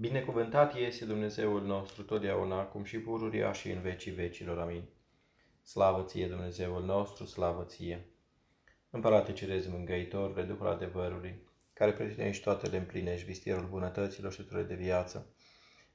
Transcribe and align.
Binecuvântat 0.00 0.74
este 0.74 1.04
Dumnezeul 1.04 1.62
nostru 1.62 2.02
totdeauna, 2.02 2.58
acum 2.58 2.84
și 2.84 2.98
pururia 2.98 3.52
și 3.52 3.70
în 3.70 3.80
vecii 3.80 4.12
vecilor. 4.12 4.58
Amin. 4.58 4.82
Slavă 5.62 6.02
ție, 6.02 6.26
Dumnezeul 6.26 6.84
nostru, 6.84 7.24
slavă 7.24 7.64
ție! 7.64 8.06
Împărate 8.90 9.32
Cerez 9.32 9.66
Mângăitorule, 9.66 10.42
Duhul 10.42 10.66
adevărului, 10.66 11.42
care 11.72 11.92
pretinești 11.92 12.42
toate 12.42 12.68
le 12.68 12.76
împlinești, 12.76 13.26
vistierul 13.26 13.66
bunătăților 13.70 14.32
și 14.32 14.42
de 14.66 14.74
viață, 14.74 15.26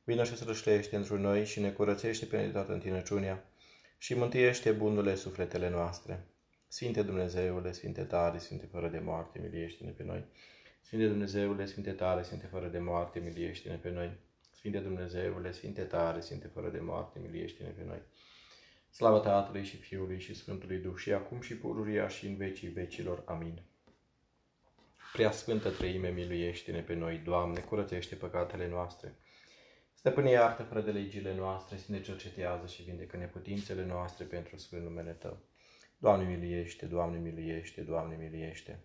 vină 0.04 0.24
și 0.24 0.36
srășlește 0.36 0.96
într 0.96 1.14
noi 1.14 1.46
și 1.46 1.60
ne 1.60 1.70
curățește 1.70 2.26
pe 2.26 2.50
toată 2.50 2.74
întinăciunea 2.74 3.50
și 3.98 4.14
mântuiește 4.14 4.72
bunurile 4.72 5.16
sufletele 5.16 5.70
noastre. 5.70 6.26
Sfinte 6.68 7.02
Dumnezeule, 7.02 7.72
Sfinte 7.72 8.04
tare, 8.04 8.38
Sfinte 8.38 8.66
fără 8.72 8.88
de 8.88 9.00
moarte, 9.00 9.40
miliește-ne 9.40 9.92
pe 9.92 10.04
noi. 10.04 10.26
Sfinte 10.84 11.08
Dumnezeule, 11.08 11.66
Sfinte 11.66 11.92
tare, 11.92 12.22
Sfinte 12.22 12.46
fără 12.46 12.68
de 12.68 12.80
moarte, 12.80 13.20
miliește-ne 13.20 13.76
pe 13.76 13.90
noi. 13.90 14.12
Sfinte 14.50 14.80
Dumnezeule, 14.80 15.52
Sfinte 15.52 15.82
tare, 15.82 16.20
Sfinte 16.20 16.48
fără 16.48 16.70
de 16.70 16.80
moarte, 16.80 17.20
miliește-ne 17.20 17.70
pe 17.70 17.84
noi. 17.86 18.02
Slavă 18.90 19.20
Tatălui 19.20 19.64
și 19.64 19.78
Fiului 19.78 20.20
și 20.20 20.34
Sfântului 20.34 20.78
Duh 20.78 20.96
și 20.96 21.14
acum 21.14 21.42
și 21.42 21.58
pururia 21.58 22.08
și 22.08 22.26
în 22.26 22.36
vecii 22.36 22.68
vecilor. 22.68 23.24
Amin. 23.26 23.62
Prea 25.14 25.32
Sfântă 25.32 25.70
Trăime, 25.70 26.10
miluiește-ne 26.10 26.82
pe 26.82 26.94
noi, 26.94 27.18
Doamne, 27.18 27.60
curățește 27.60 28.16
păcatele 28.16 28.70
noastre. 28.70 29.16
Stăpâne 29.94 30.30
iartă 30.30 30.64
fără 30.64 30.82
de 30.82 30.92
legile 30.92 31.36
noastre, 31.36 31.78
să 31.78 31.92
ne 31.92 32.02
cercetează 32.02 32.68
și 32.68 32.84
vindecă 32.84 33.18
neputințele 33.18 33.86
noastre 33.86 34.26
pentru 34.26 34.58
Sfânt 34.58 34.84
numele 34.84 35.12
Tău. 35.12 35.38
Doamne 35.98 36.36
miluiește, 36.36 36.86
Doamne 36.86 37.18
miluiește, 37.20 37.82
Doamne 37.82 38.16
miluiește. 38.16 38.80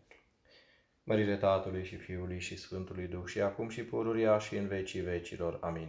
Mărire 1.09 1.37
Tatălui 1.37 1.85
și 1.85 1.97
Fiului 1.97 2.39
și 2.39 2.57
Sfântului 2.57 3.07
Duh 3.07 3.23
și 3.27 3.41
acum 3.41 3.69
și 3.69 3.83
pururia 3.85 4.39
și 4.39 4.57
în 4.57 4.67
vecii 4.67 5.01
vecilor. 5.01 5.59
Amin. 5.61 5.89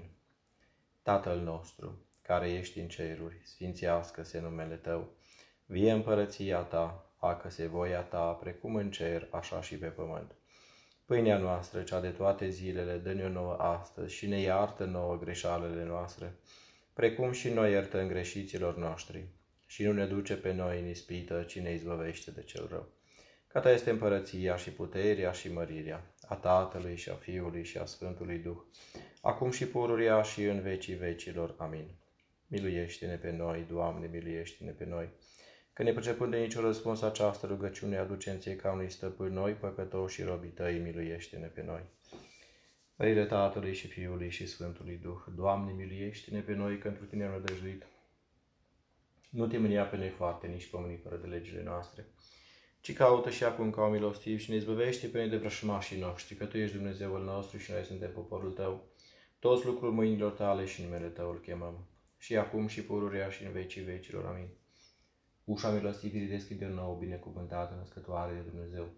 Tatăl 1.01 1.39
nostru, 1.39 2.05
care 2.21 2.51
ești 2.51 2.79
în 2.79 2.87
ceruri, 2.87 3.39
sfințească-se 3.43 4.39
numele 4.39 4.75
Tău, 4.75 5.15
vie 5.65 5.91
împărăția 5.91 6.59
Ta, 6.59 7.11
facă-se 7.17 7.67
voia 7.67 8.01
Ta, 8.01 8.31
precum 8.31 8.75
în 8.75 8.91
cer, 8.91 9.27
așa 9.31 9.61
și 9.61 9.75
pe 9.75 9.87
pământ. 9.87 10.35
Pâinea 11.05 11.37
noastră, 11.37 11.83
cea 11.83 11.99
de 11.99 12.09
toate 12.09 12.49
zilele, 12.49 12.97
dă-ne-o 12.97 13.29
nouă 13.29 13.53
astăzi 13.53 14.13
și 14.13 14.27
ne 14.27 14.39
iartă 14.39 14.85
nouă 14.85 15.17
greșalele 15.17 15.83
noastre, 15.83 16.35
precum 16.93 17.31
și 17.31 17.49
noi 17.49 17.71
iertăm 17.71 18.07
greșiților 18.07 18.77
noștri. 18.77 19.27
Și 19.65 19.83
nu 19.83 19.93
ne 19.93 20.05
duce 20.05 20.35
pe 20.35 20.53
noi 20.53 20.79
în 20.79 20.87
ispită, 20.87 21.43
ci 21.43 21.59
ne 21.59 21.73
izbăvește 21.73 22.31
de 22.31 22.43
cel 22.43 22.67
rău. 22.69 22.97
Ca 23.53 23.59
ta 23.59 23.71
este 23.71 23.89
împărăția 23.89 24.55
și 24.55 24.69
puterea 24.69 25.31
și 25.31 25.53
mărirea, 25.53 26.13
a 26.27 26.35
Tatălui 26.35 26.95
și 26.95 27.09
a 27.09 27.13
Fiului 27.13 27.63
și 27.63 27.77
a 27.77 27.85
Sfântului 27.85 28.37
Duh, 28.37 28.57
acum 29.21 29.51
și 29.51 29.67
pururia 29.67 30.21
și 30.21 30.43
în 30.43 30.61
vecii 30.61 30.93
vecilor. 30.93 31.55
Amin. 31.57 31.87
Miluiește-ne 32.47 33.15
pe 33.15 33.31
noi, 33.31 33.65
Doamne, 33.69 34.07
miluiește-ne 34.11 34.71
pe 34.71 34.85
noi. 34.85 35.09
Că 35.73 35.83
ne 35.83 35.93
pricepând 35.93 36.31
de 36.31 36.37
nicio 36.37 36.61
răspuns 36.61 37.01
această 37.01 37.45
rugăciune, 37.45 37.97
aducem 37.97 38.39
ca 38.61 38.71
unui 38.71 38.89
stăpân 38.89 39.33
noi, 39.33 39.53
păcătoși 39.53 40.15
și 40.15 40.23
robii 40.23 40.49
tăi, 40.49 40.79
miluiește-ne 40.79 41.47
pe 41.47 41.63
noi. 41.63 41.81
Mărire 42.95 43.25
Tatălui 43.25 43.73
și 43.73 43.87
Fiului 43.87 44.29
și 44.29 44.47
Sfântului 44.47 44.99
Duh, 45.03 45.19
Doamne, 45.35 45.71
miluiește-ne 45.71 46.39
pe 46.39 46.53
noi, 46.53 46.77
că 46.77 46.87
într 46.87 47.03
Tine 47.03 47.25
am 47.25 47.31
rădăjuit. 47.31 47.85
Nu 49.29 49.47
te 49.47 49.57
mânia 49.57 49.85
pe 49.85 49.97
noi 49.97 50.09
foarte, 50.09 50.47
nici 50.47 50.69
pe 50.69 50.99
fără 51.03 51.15
de 51.15 51.27
legile 51.27 51.63
noastre, 51.63 52.05
ci 52.79 52.93
caută 52.93 53.29
și 53.29 53.43
acum 53.43 53.69
ca 53.69 53.81
o 53.81 53.89
milostiv 53.89 54.39
și 54.39 54.49
ne 54.49 54.55
izbăvește 54.55 55.07
pe 55.07 55.17
noi 55.17 55.29
de 55.29 55.37
vrășmașii 55.37 55.99
noștri, 55.99 56.35
că 56.35 56.45
Tu 56.45 56.57
ești 56.57 56.75
Dumnezeul 56.75 57.23
nostru 57.23 57.57
și 57.57 57.71
noi 57.71 57.83
suntem 57.83 58.11
poporul 58.11 58.51
Tău. 58.51 58.87
Toți 59.39 59.65
lucruri 59.65 59.93
mâinilor 59.93 60.31
Tale 60.31 60.65
și 60.65 60.81
numele 60.81 61.07
Tău 61.07 61.29
îl 61.29 61.39
chemăm. 61.39 61.87
Și 62.17 62.37
acum 62.37 62.67
și 62.67 62.83
pururea 62.83 63.29
și 63.29 63.43
în 63.43 63.51
vecii 63.51 63.81
vecilor. 63.81 64.25
Amin. 64.25 64.47
Ușa 65.43 65.69
milostivirii 65.71 66.27
deschide 66.27 66.65
nou, 66.65 66.95
binecuvântată, 66.99 67.75
născătoare 67.77 68.33
de 68.33 68.49
Dumnezeu. 68.49 68.89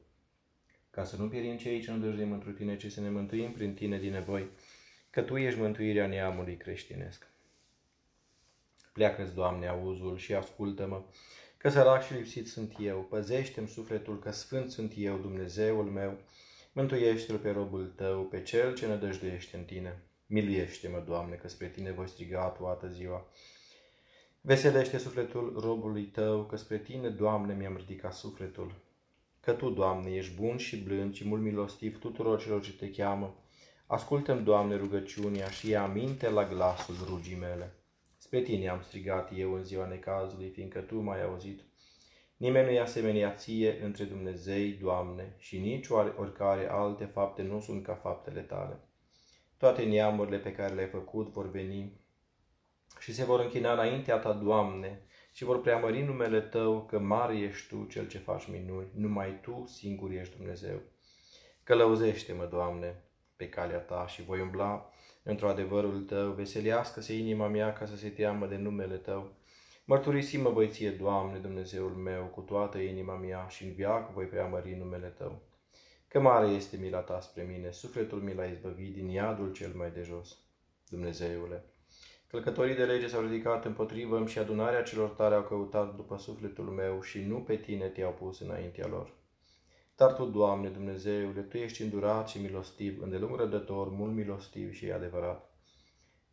Ca 0.90 1.04
să 1.04 1.18
nu 1.18 1.28
pierim 1.28 1.58
cei 1.58 1.82
ce 1.82 1.92
nu 1.92 1.98
dăjdim 1.98 2.32
într 2.32 2.50
Tine, 2.50 2.78
ci 2.78 2.92
să 2.92 3.02
ne 3.02 3.10
mântuim 3.10 3.52
prin 3.52 3.74
Tine 3.74 4.00
din 4.00 4.12
nevoi, 4.12 4.50
că 5.10 5.22
Tu 5.22 5.38
ești 5.38 5.60
mântuirea 5.60 6.08
neamului 6.08 6.58
creștinesc. 6.58 7.28
Pleacă-ți, 8.94 9.34
Doamne, 9.34 9.68
auzul 9.68 10.18
și 10.18 10.34
ascultă-mă, 10.34 11.04
că 11.62 11.70
sărac 11.70 12.06
și 12.06 12.14
lipsit 12.14 12.48
sunt 12.48 12.76
eu, 12.80 13.06
păzește-mi 13.10 13.68
sufletul 13.68 14.20
că 14.20 14.32
sfânt 14.32 14.72
sunt 14.72 14.94
eu, 14.96 15.18
Dumnezeul 15.18 15.84
meu, 15.84 16.18
mântuiește-L 16.72 17.38
pe 17.38 17.50
robul 17.50 17.94
Tău, 17.96 18.24
pe 18.24 18.42
Cel 18.42 18.76
ce 18.76 18.88
nădăjduiește 18.88 19.58
în 19.58 19.64
Tine. 19.64 20.04
Miluiește-mă, 20.26 21.04
Doamne, 21.08 21.36
că 21.36 21.48
spre 21.48 21.68
Tine 21.68 21.92
voi 21.92 22.08
striga 22.08 22.48
toată 22.48 22.88
ziua. 22.88 23.28
Veselește 24.42 24.98
sufletul 24.98 25.60
robului 25.60 26.04
Tău, 26.04 26.44
că 26.44 26.56
spre 26.56 26.78
Tine, 26.78 27.10
Doamne, 27.10 27.54
mi-am 27.54 27.76
ridicat 27.76 28.14
sufletul. 28.14 28.76
Că 29.40 29.52
Tu, 29.52 29.70
Doamne, 29.70 30.12
ești 30.12 30.36
bun 30.36 30.58
și 30.58 30.78
blând 30.78 31.14
și 31.14 31.28
mult 31.28 31.42
milostiv 31.42 32.00
tuturor 32.00 32.42
celor 32.42 32.62
ce 32.62 32.74
Te 32.74 32.90
cheamă. 32.90 33.36
Ascultăm, 33.88 34.44
Doamne, 34.44 34.76
rugăciunea 34.76 35.50
și 35.50 35.70
ia 35.70 35.84
aminte 35.84 36.30
la 36.30 36.48
glasul 36.48 36.96
rugii 37.10 37.38
mele. 37.38 37.76
Spre 38.32 38.44
tine 38.44 38.68
am 38.70 38.82
strigat 38.82 39.32
eu 39.36 39.54
în 39.54 39.64
ziua 39.64 39.88
necazului, 39.88 40.50
fiindcă 40.50 40.80
tu 40.80 41.00
m-ai 41.00 41.24
auzit. 41.24 41.62
Nimeni 42.38 42.66
nu-i 42.66 42.80
asemenea 42.80 43.34
ție 43.34 43.84
între 43.84 44.04
Dumnezei, 44.04 44.72
Doamne, 44.72 45.36
și 45.38 45.60
nici 45.60 45.90
oricare 46.18 46.70
alte 46.70 47.06
fapte 47.06 47.42
nu 47.42 47.60
sunt 47.60 47.84
ca 47.84 47.94
faptele 47.94 48.42
tale. 48.42 48.80
Toate 49.58 49.84
neamurile 49.84 50.38
pe 50.38 50.52
care 50.52 50.74
le-ai 50.74 50.88
făcut 50.88 51.32
vor 51.32 51.50
veni 51.50 52.00
și 53.00 53.14
se 53.14 53.24
vor 53.24 53.40
închina 53.40 53.74
înaintea 53.74 54.18
ta, 54.18 54.34
Doamne, 54.34 55.02
și 55.34 55.44
vor 55.44 55.62
preamări 55.62 56.02
numele 56.02 56.42
Tău, 56.42 56.86
că 56.86 57.00
mare 57.00 57.38
ești 57.38 57.68
Tu, 57.68 57.86
Cel 57.86 58.08
ce 58.08 58.18
faci 58.18 58.48
minuni, 58.48 58.92
numai 58.96 59.40
Tu 59.42 59.66
singur 59.68 60.12
ești 60.12 60.38
Dumnezeu. 60.38 60.82
Călăuzește-mă, 61.64 62.46
Doamne, 62.46 63.04
pe 63.36 63.50
calea 63.50 63.80
Ta 63.80 64.08
și 64.08 64.24
voi 64.24 64.40
umbla 64.40 64.92
într-o 65.24 65.50
adevărul 65.50 66.02
Tău, 66.02 66.32
veselească-se 66.32 67.14
inima 67.18 67.48
mea 67.48 67.74
ca 67.74 67.86
să 67.86 67.98
se 67.98 68.10
teamă 68.10 68.48
de 68.48 68.56
numele 68.56 68.96
Tău. 68.96 69.32
Mărturisim-mă 69.86 70.50
voi 70.50 70.68
ție, 70.68 70.90
Doamne, 70.90 71.38
Dumnezeul 71.38 71.92
meu, 71.92 72.24
cu 72.24 72.42
toată 72.42 72.78
inima 72.78 73.16
mea 73.16 73.48
și 73.48 73.64
în 73.64 73.74
viac 73.74 74.14
voi 74.14 74.26
preamări 74.26 74.76
numele 74.76 75.08
Tău. 75.08 75.42
Că 76.08 76.20
mare 76.20 76.48
este 76.48 76.78
mila 76.78 77.00
Ta 77.00 77.20
spre 77.20 77.44
mine, 77.44 77.72
sufletul 77.72 78.20
mi 78.20 78.34
l-a 78.34 78.46
izbăvit 78.46 78.94
din 78.94 79.08
iadul 79.08 79.52
cel 79.52 79.72
mai 79.76 79.92
de 79.92 80.02
jos. 80.02 80.38
Dumnezeule, 80.90 81.66
călcătorii 82.28 82.76
de 82.76 82.86
lege 82.86 83.08
s-au 83.08 83.22
ridicat 83.22 83.66
împotrivă 83.66 84.26
și 84.26 84.40
adunarea 84.40 84.84
celor 84.84 85.10
tare 85.10 85.36
au 85.36 85.44
căutat 85.44 85.96
după 85.96 86.18
sufletul 86.18 86.66
meu 86.66 87.02
și 87.02 87.20
nu 87.20 87.42
pe 87.42 87.56
Tine 87.56 87.88
te-au 87.88 88.12
pus 88.12 88.40
înaintea 88.40 88.88
lor. 88.88 89.21
Dar 89.96 90.14
Tu, 90.14 90.26
Doamne 90.26 90.70
Dumnezeule, 90.70 91.42
Tu 91.42 91.58
ești 91.58 91.82
îndurat 91.82 92.30
și 92.30 92.42
milostiv, 92.42 93.02
îndelung 93.02 93.36
rădător, 93.36 93.90
mult 93.90 94.14
milostiv 94.14 94.74
și 94.74 94.92
adevărat. 94.92 95.50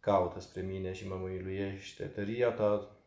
Caută 0.01 0.41
spre 0.41 0.63
mine 0.63 0.93
și 0.93 1.09
mă 1.09 1.15
miluiește, 1.15 2.05
tăria 2.05 2.51
Ta 2.51 2.99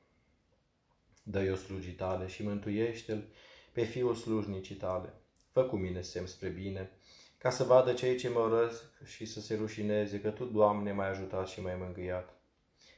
dă-i 1.23 1.50
o 1.50 1.56
slujii 1.56 1.94
tale 1.94 2.28
și 2.28 2.44
mântuiește-l 2.44 3.23
pe 3.72 3.84
fiul 3.84 4.16
slujnicii 4.16 4.75
tale. 4.75 5.13
Fă 5.51 5.63
cu 5.63 5.75
mine 5.75 6.01
semn 6.01 6.25
spre 6.25 6.50
bine, 6.50 6.91
ca 7.38 7.50
să 7.50 7.63
vadă 7.63 7.94
cei 7.94 8.18
ce 8.18 8.29
mă 8.29 8.39
urăsc 8.39 8.83
și 9.06 9.25
să 9.25 9.39
se 9.39 9.56
rușineze 9.56 10.22
că 10.22 10.29
Tu, 10.29 10.45
Doamne, 10.45 10.91
m-ai 10.91 11.09
ajutat 11.09 11.47
și 11.47 11.62
m-ai 11.62 11.75
mângâiat. 11.79 12.33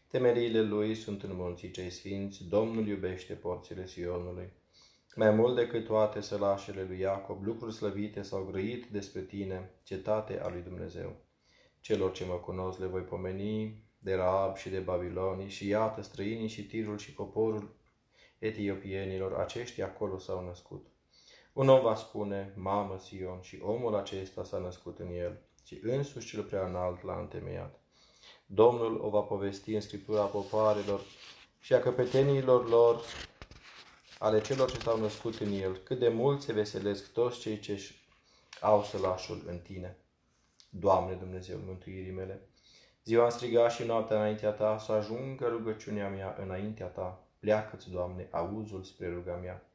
Temeriile 0.08 0.62
Lui 0.62 0.96
sunt 0.96 1.24
în 1.24 1.36
munții 1.36 1.72
cei 1.72 1.90
sfinți, 1.90 2.48
Domnul 2.50 2.88
iubește 2.88 3.34
porțile 3.34 3.88
Sionului. 3.88 4.50
Mai 5.16 5.30
mult 5.30 5.56
decât 5.56 5.86
toate 5.86 6.22
sălașele 6.22 6.84
lui 6.84 7.00
Iacob, 7.00 7.46
lucruri 7.46 7.74
slăvite 7.74 8.22
s-au 8.22 8.44
grăit 8.44 8.86
despre 8.86 9.22
tine, 9.22 9.72
cetate 9.84 10.40
a 10.40 10.50
lui 10.50 10.62
Dumnezeu. 10.62 11.16
Celor 11.80 12.12
ce 12.12 12.26
mă 12.26 12.34
cunosc 12.34 12.80
le 12.80 12.86
voi 12.86 13.02
pomeni 13.02 13.84
de 14.00 14.14
Raab 14.14 14.56
și 14.56 14.70
de 14.70 14.80
Babilonii 14.80 15.50
și 15.50 15.68
iată 15.68 16.02
străinii 16.02 16.48
și 16.48 16.66
tirul 16.66 16.98
și 16.98 17.14
poporul 17.14 17.76
etiopienilor, 18.40 19.34
aceștia 19.34 19.86
acolo 19.86 20.18
s-au 20.18 20.46
născut. 20.46 20.86
Un 21.54 21.70
om 21.70 21.82
va 21.82 21.96
spune, 21.96 22.54
mamă 22.56 22.98
Sion, 22.98 23.42
și 23.42 23.60
omul 23.62 23.96
acesta 23.96 24.44
s-a 24.44 24.58
născut 24.58 25.00
în 25.00 25.14
el, 25.14 25.42
și 25.66 25.80
însuși 25.82 26.28
cel 26.28 26.44
prea 26.44 26.68
înalt 26.68 27.04
l-a 27.04 27.20
întemeiat. 27.20 27.80
Domnul 28.46 29.00
o 29.02 29.10
va 29.10 29.22
povesti 29.22 29.74
în 29.74 29.82
scriptura 29.82 30.24
popoarelor 30.24 31.02
și 31.60 31.74
a 31.74 31.80
căpetenilor 31.80 32.70
lor 32.70 33.02
ale 34.24 34.42
celor 34.42 34.72
ce 34.72 34.80
s-au 34.80 35.00
născut 35.00 35.40
în 35.40 35.52
el, 35.52 35.78
cât 35.78 36.00
de 36.00 36.08
mult 36.08 36.42
se 36.42 36.54
veselesc 36.54 37.14
toți 37.14 37.40
cei 37.40 37.60
ce 37.60 37.80
au 38.62 38.84
sălașul 38.84 39.44
în 39.48 39.60
tine. 39.60 39.98
Doamne 40.70 41.14
Dumnezeu 41.14 41.60
mântuirii 41.66 42.12
mele, 42.12 42.42
ziua 43.04 43.24
am 43.24 43.30
strigat 43.30 43.72
și 43.72 43.84
noaptea 43.84 44.18
înaintea 44.18 44.52
ta, 44.52 44.78
să 44.78 44.92
ajungă 44.92 45.48
rugăciunea 45.48 46.10
mea 46.10 46.38
înaintea 46.40 46.86
ta. 46.86 47.28
Pleacă-ți, 47.40 47.90
Doamne, 47.90 48.28
auzul 48.32 48.84
spre 48.84 49.14
ruga 49.14 49.36
mea. 49.36 49.70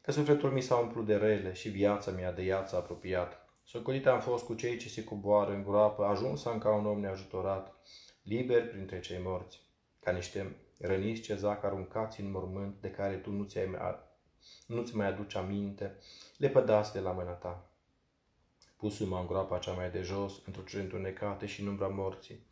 Că 0.00 0.12
sufletul 0.12 0.50
mi 0.50 0.60
s-a 0.60 0.76
umplut 0.76 1.06
de 1.06 1.16
rele 1.16 1.52
și 1.52 1.68
viața 1.68 2.10
mea 2.10 2.32
de 2.32 2.42
iață 2.42 2.76
apropiat. 2.76 3.48
Socolit 3.64 4.06
am 4.06 4.20
fost 4.20 4.44
cu 4.44 4.54
cei 4.54 4.76
ce 4.76 4.88
se 4.88 5.04
coboară 5.04 5.52
în 5.52 5.62
groapă, 5.62 6.04
ajuns 6.04 6.44
am 6.44 6.58
ca 6.58 6.74
un 6.74 6.86
om 6.86 7.00
neajutorat, 7.00 7.74
liber 8.22 8.68
printre 8.68 9.00
cei 9.00 9.20
morți, 9.22 9.60
ca 10.00 10.10
niște 10.10 10.56
răniți 10.80 11.20
ce 11.20 11.34
zac 11.34 11.64
aruncați 11.64 12.20
în 12.20 12.30
mormânt, 12.30 12.80
de 12.80 12.90
care 12.90 13.16
tu 13.16 13.30
nu, 13.30 13.44
ți-ai 13.44 13.66
mai, 13.66 13.80
nu-ți 14.66 14.96
mai 14.96 15.06
aduci 15.06 15.34
aminte, 15.34 15.98
le 16.36 16.48
pădați 16.48 16.92
de 16.92 17.00
la 17.00 17.12
mâna 17.12 17.32
ta. 17.32 17.70
Pusu-mă 18.76 19.18
în 19.18 19.26
groapa 19.26 19.58
cea 19.58 19.72
mai 19.72 19.90
de 19.90 20.02
jos, 20.02 20.42
într-o 20.46 20.62
cer 20.62 20.80
întunecate 20.80 21.46
și 21.46 21.60
în 21.60 21.66
umbra 21.66 21.88
morții. 21.88 22.46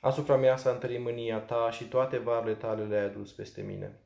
Asupra 0.00 0.36
mea 0.36 0.56
s-a 0.56 0.70
întărit 0.70 1.00
mânia 1.00 1.38
ta 1.38 1.70
și 1.70 1.84
toate 1.84 2.18
varurile 2.18 2.54
tale 2.54 2.84
le-ai 2.84 3.04
adus 3.04 3.32
peste 3.32 3.62
mine. 3.62 4.00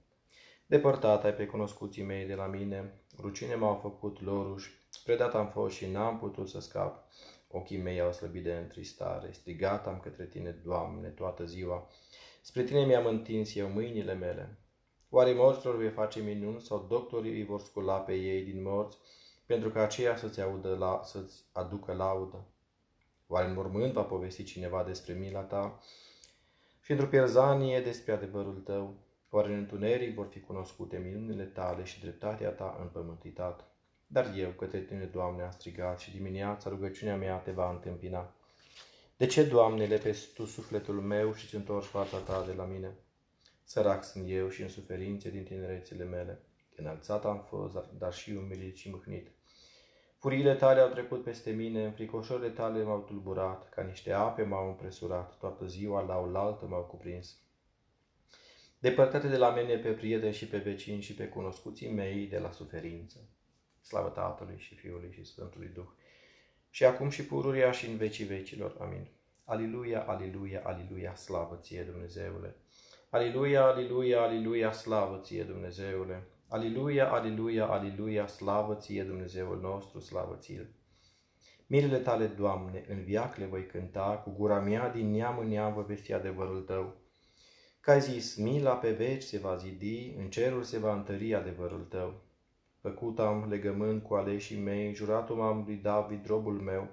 Depărtat 0.66 1.24
ai 1.24 1.34
pe 1.34 1.46
cunoscuții 1.46 2.02
mei 2.02 2.26
de 2.26 2.34
la 2.34 2.46
mine, 2.46 3.02
rucine 3.18 3.54
m-au 3.54 3.74
făcut 3.74 4.22
loruși, 4.22 4.70
predat 5.04 5.34
am 5.34 5.48
fost 5.48 5.76
și 5.76 5.90
n-am 5.90 6.18
putut 6.18 6.48
să 6.48 6.60
scap. 6.60 7.04
Ochii 7.50 7.78
mei 7.78 8.00
au 8.00 8.12
slăbit 8.12 8.42
de 8.42 8.52
întristare, 8.52 9.30
strigat 9.32 9.86
am 9.86 10.00
către 10.00 10.24
tine, 10.24 10.50
Doamne, 10.50 11.08
toată 11.08 11.44
ziua. 11.44 11.88
Spre 12.40 12.62
tine 12.62 12.84
mi-am 12.84 13.06
întins 13.06 13.54
eu 13.54 13.68
mâinile 13.68 14.14
mele. 14.14 14.58
Oare 15.08 15.32
morților 15.32 15.76
vei 15.76 15.90
face 15.90 16.20
minuni 16.20 16.60
sau 16.60 16.86
doctorii 16.88 17.32
îi 17.32 17.44
vor 17.44 17.60
scula 17.60 17.98
pe 17.98 18.14
ei 18.14 18.44
din 18.44 18.62
morți, 18.62 18.96
pentru 19.46 19.70
ca 19.70 19.82
aceea 19.82 20.16
să-ți, 20.16 20.40
audă 20.40 20.76
la, 20.76 21.00
să-ți 21.04 21.44
aducă 21.52 21.92
laudă? 21.92 22.44
Oare 23.26 23.46
în 23.46 23.54
mormânt 23.54 23.92
va 23.92 24.02
povesti 24.02 24.44
cineva 24.44 24.84
despre 24.84 25.12
mila 25.12 25.40
ta 25.40 25.80
și 26.80 26.90
într-o 26.90 27.06
pierzanie 27.06 27.80
despre 27.80 28.12
adevărul 28.12 28.60
tău? 28.64 28.94
Oare 29.30 29.48
în 29.48 29.58
întuneric 29.58 30.14
vor 30.14 30.26
fi 30.26 30.40
cunoscute 30.40 30.98
minunile 30.98 31.44
tale 31.44 31.84
și 31.84 32.00
dreptatea 32.00 32.50
ta 32.50 32.78
împământitat? 32.80 33.69
Dar 34.12 34.34
eu 34.36 34.50
către 34.50 34.80
tine, 34.80 35.04
Doamne, 35.04 35.42
am 35.42 35.50
strigat 35.50 35.98
și 35.98 36.10
dimineața 36.10 36.70
rugăciunea 36.70 37.16
mea 37.16 37.36
te 37.36 37.50
va 37.50 37.70
întâmpina. 37.70 38.34
De 39.16 39.26
ce, 39.26 39.44
Doamne, 39.44 39.86
lepezi 39.86 40.32
Tu 40.32 40.44
sufletul 40.44 41.00
meu 41.00 41.34
și 41.34 41.46
ți 41.46 41.54
întorci 41.54 41.86
fața 41.86 42.18
Ta 42.18 42.44
de 42.46 42.52
la 42.52 42.64
mine? 42.64 42.96
Sărac 43.64 44.04
sunt 44.04 44.24
eu 44.28 44.48
și 44.48 44.62
în 44.62 44.68
suferințe 44.68 45.30
din 45.30 45.44
tinerețile 45.44 46.04
mele. 46.04 46.40
Înălțat 46.76 47.24
am 47.24 47.40
fost, 47.48 47.76
dar 47.98 48.12
și 48.12 48.30
umilit 48.30 48.76
și 48.76 48.90
mâhnit. 48.90 49.28
Furiile 50.18 50.54
tale 50.54 50.80
au 50.80 50.88
trecut 50.88 51.22
peste 51.22 51.50
mine, 51.50 51.84
înfricoșările 51.84 52.48
tale 52.48 52.82
m-au 52.82 53.00
tulburat, 53.00 53.68
ca 53.68 53.82
niște 53.82 54.12
ape 54.12 54.42
m-au 54.42 54.68
împresurat, 54.68 55.38
toată 55.38 55.66
ziua 55.66 56.00
la 56.00 56.18
oaltă 56.18 56.66
m-au 56.66 56.82
cuprins. 56.82 57.38
Depărtate 58.78 59.28
de 59.28 59.36
la 59.36 59.50
mine 59.50 59.76
pe 59.76 59.90
prieteni 59.90 60.34
și 60.34 60.46
pe 60.46 60.58
vecini 60.58 61.00
și 61.00 61.14
pe 61.14 61.28
cunoscuții 61.28 61.92
mei 61.92 62.26
de 62.26 62.38
la 62.38 62.50
suferință. 62.50 63.18
Slavă 63.82 64.08
Tatălui 64.08 64.58
și 64.58 64.74
Fiului 64.74 65.12
și 65.12 65.24
Sfântului 65.24 65.68
Duh. 65.68 65.88
Și 66.70 66.84
acum 66.84 67.08
și 67.08 67.24
pururia 67.24 67.70
și 67.70 67.86
în 67.86 67.96
vecii 67.96 68.24
vecilor. 68.24 68.76
Amin. 68.80 69.08
Aliluia, 69.44 70.02
aliluia, 70.02 70.62
aliluia, 70.64 71.14
slavă 71.14 71.58
ție 71.62 71.82
Dumnezeule. 71.82 72.56
Aliluia, 73.10 73.64
aliluia, 73.64 74.20
aliluia, 74.20 74.72
slavă 74.72 75.20
ție 75.22 75.42
Dumnezeule. 75.42 76.26
Aliluia, 76.48 77.10
aliluia, 77.10 77.66
aliluia, 77.66 78.26
slavă 78.26 78.74
ție 78.74 79.02
Dumnezeul 79.02 79.60
nostru, 79.60 80.00
slavă 80.00 80.36
ție. 80.40 80.74
Mirele 81.66 81.98
tale, 81.98 82.26
Doamne, 82.26 82.84
în 82.88 83.04
viac 83.04 83.36
le 83.36 83.44
voi 83.44 83.66
cânta, 83.66 84.20
cu 84.24 84.30
gura 84.30 84.60
mea 84.60 84.88
din 84.88 85.10
neam 85.10 85.38
în 85.38 85.48
neam 85.48 85.74
vă 85.74 85.82
vesti 85.82 86.12
adevărul 86.12 86.62
tău. 86.62 86.96
Ca 87.80 87.92
ai 87.92 88.00
zis, 88.00 88.36
mila 88.36 88.74
pe 88.74 88.90
veci 88.90 89.22
se 89.22 89.38
va 89.38 89.56
zidi, 89.56 90.14
în 90.18 90.30
cerul 90.30 90.62
se 90.62 90.78
va 90.78 90.94
întări 90.94 91.34
adevărul 91.34 91.84
tău. 91.84 92.22
Făcut 92.80 93.18
am 93.18 93.48
legământ 93.48 94.02
cu 94.02 94.14
aleșii 94.14 94.58
mei, 94.58 94.94
juratul 94.94 95.36
m-am 95.36 95.62
lui 95.66 95.76
David, 95.76 96.22
drobul 96.22 96.60
meu. 96.60 96.88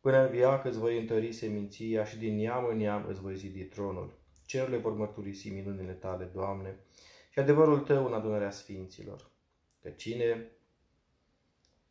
Până 0.00 0.24
în 0.24 0.30
viac 0.30 0.64
îți 0.64 0.78
voi 0.78 0.98
întări 0.98 1.32
seminția 1.32 2.04
și 2.04 2.18
din 2.18 2.36
neam 2.36 2.66
în 2.70 2.76
neam 2.76 3.06
îți 3.08 3.20
voi 3.20 3.36
zidi 3.36 3.64
tronul. 3.64 4.18
Cerurile 4.44 4.76
vor 4.76 4.92
mărturisi 4.92 5.48
minunile 5.48 5.92
tale, 5.92 6.24
Doamne, 6.24 6.78
și 7.30 7.38
adevărul 7.38 7.78
tău 7.78 8.06
în 8.06 8.12
adunarea 8.12 8.50
sfinților. 8.50 9.30
Că 9.82 9.88
cine 9.88 10.50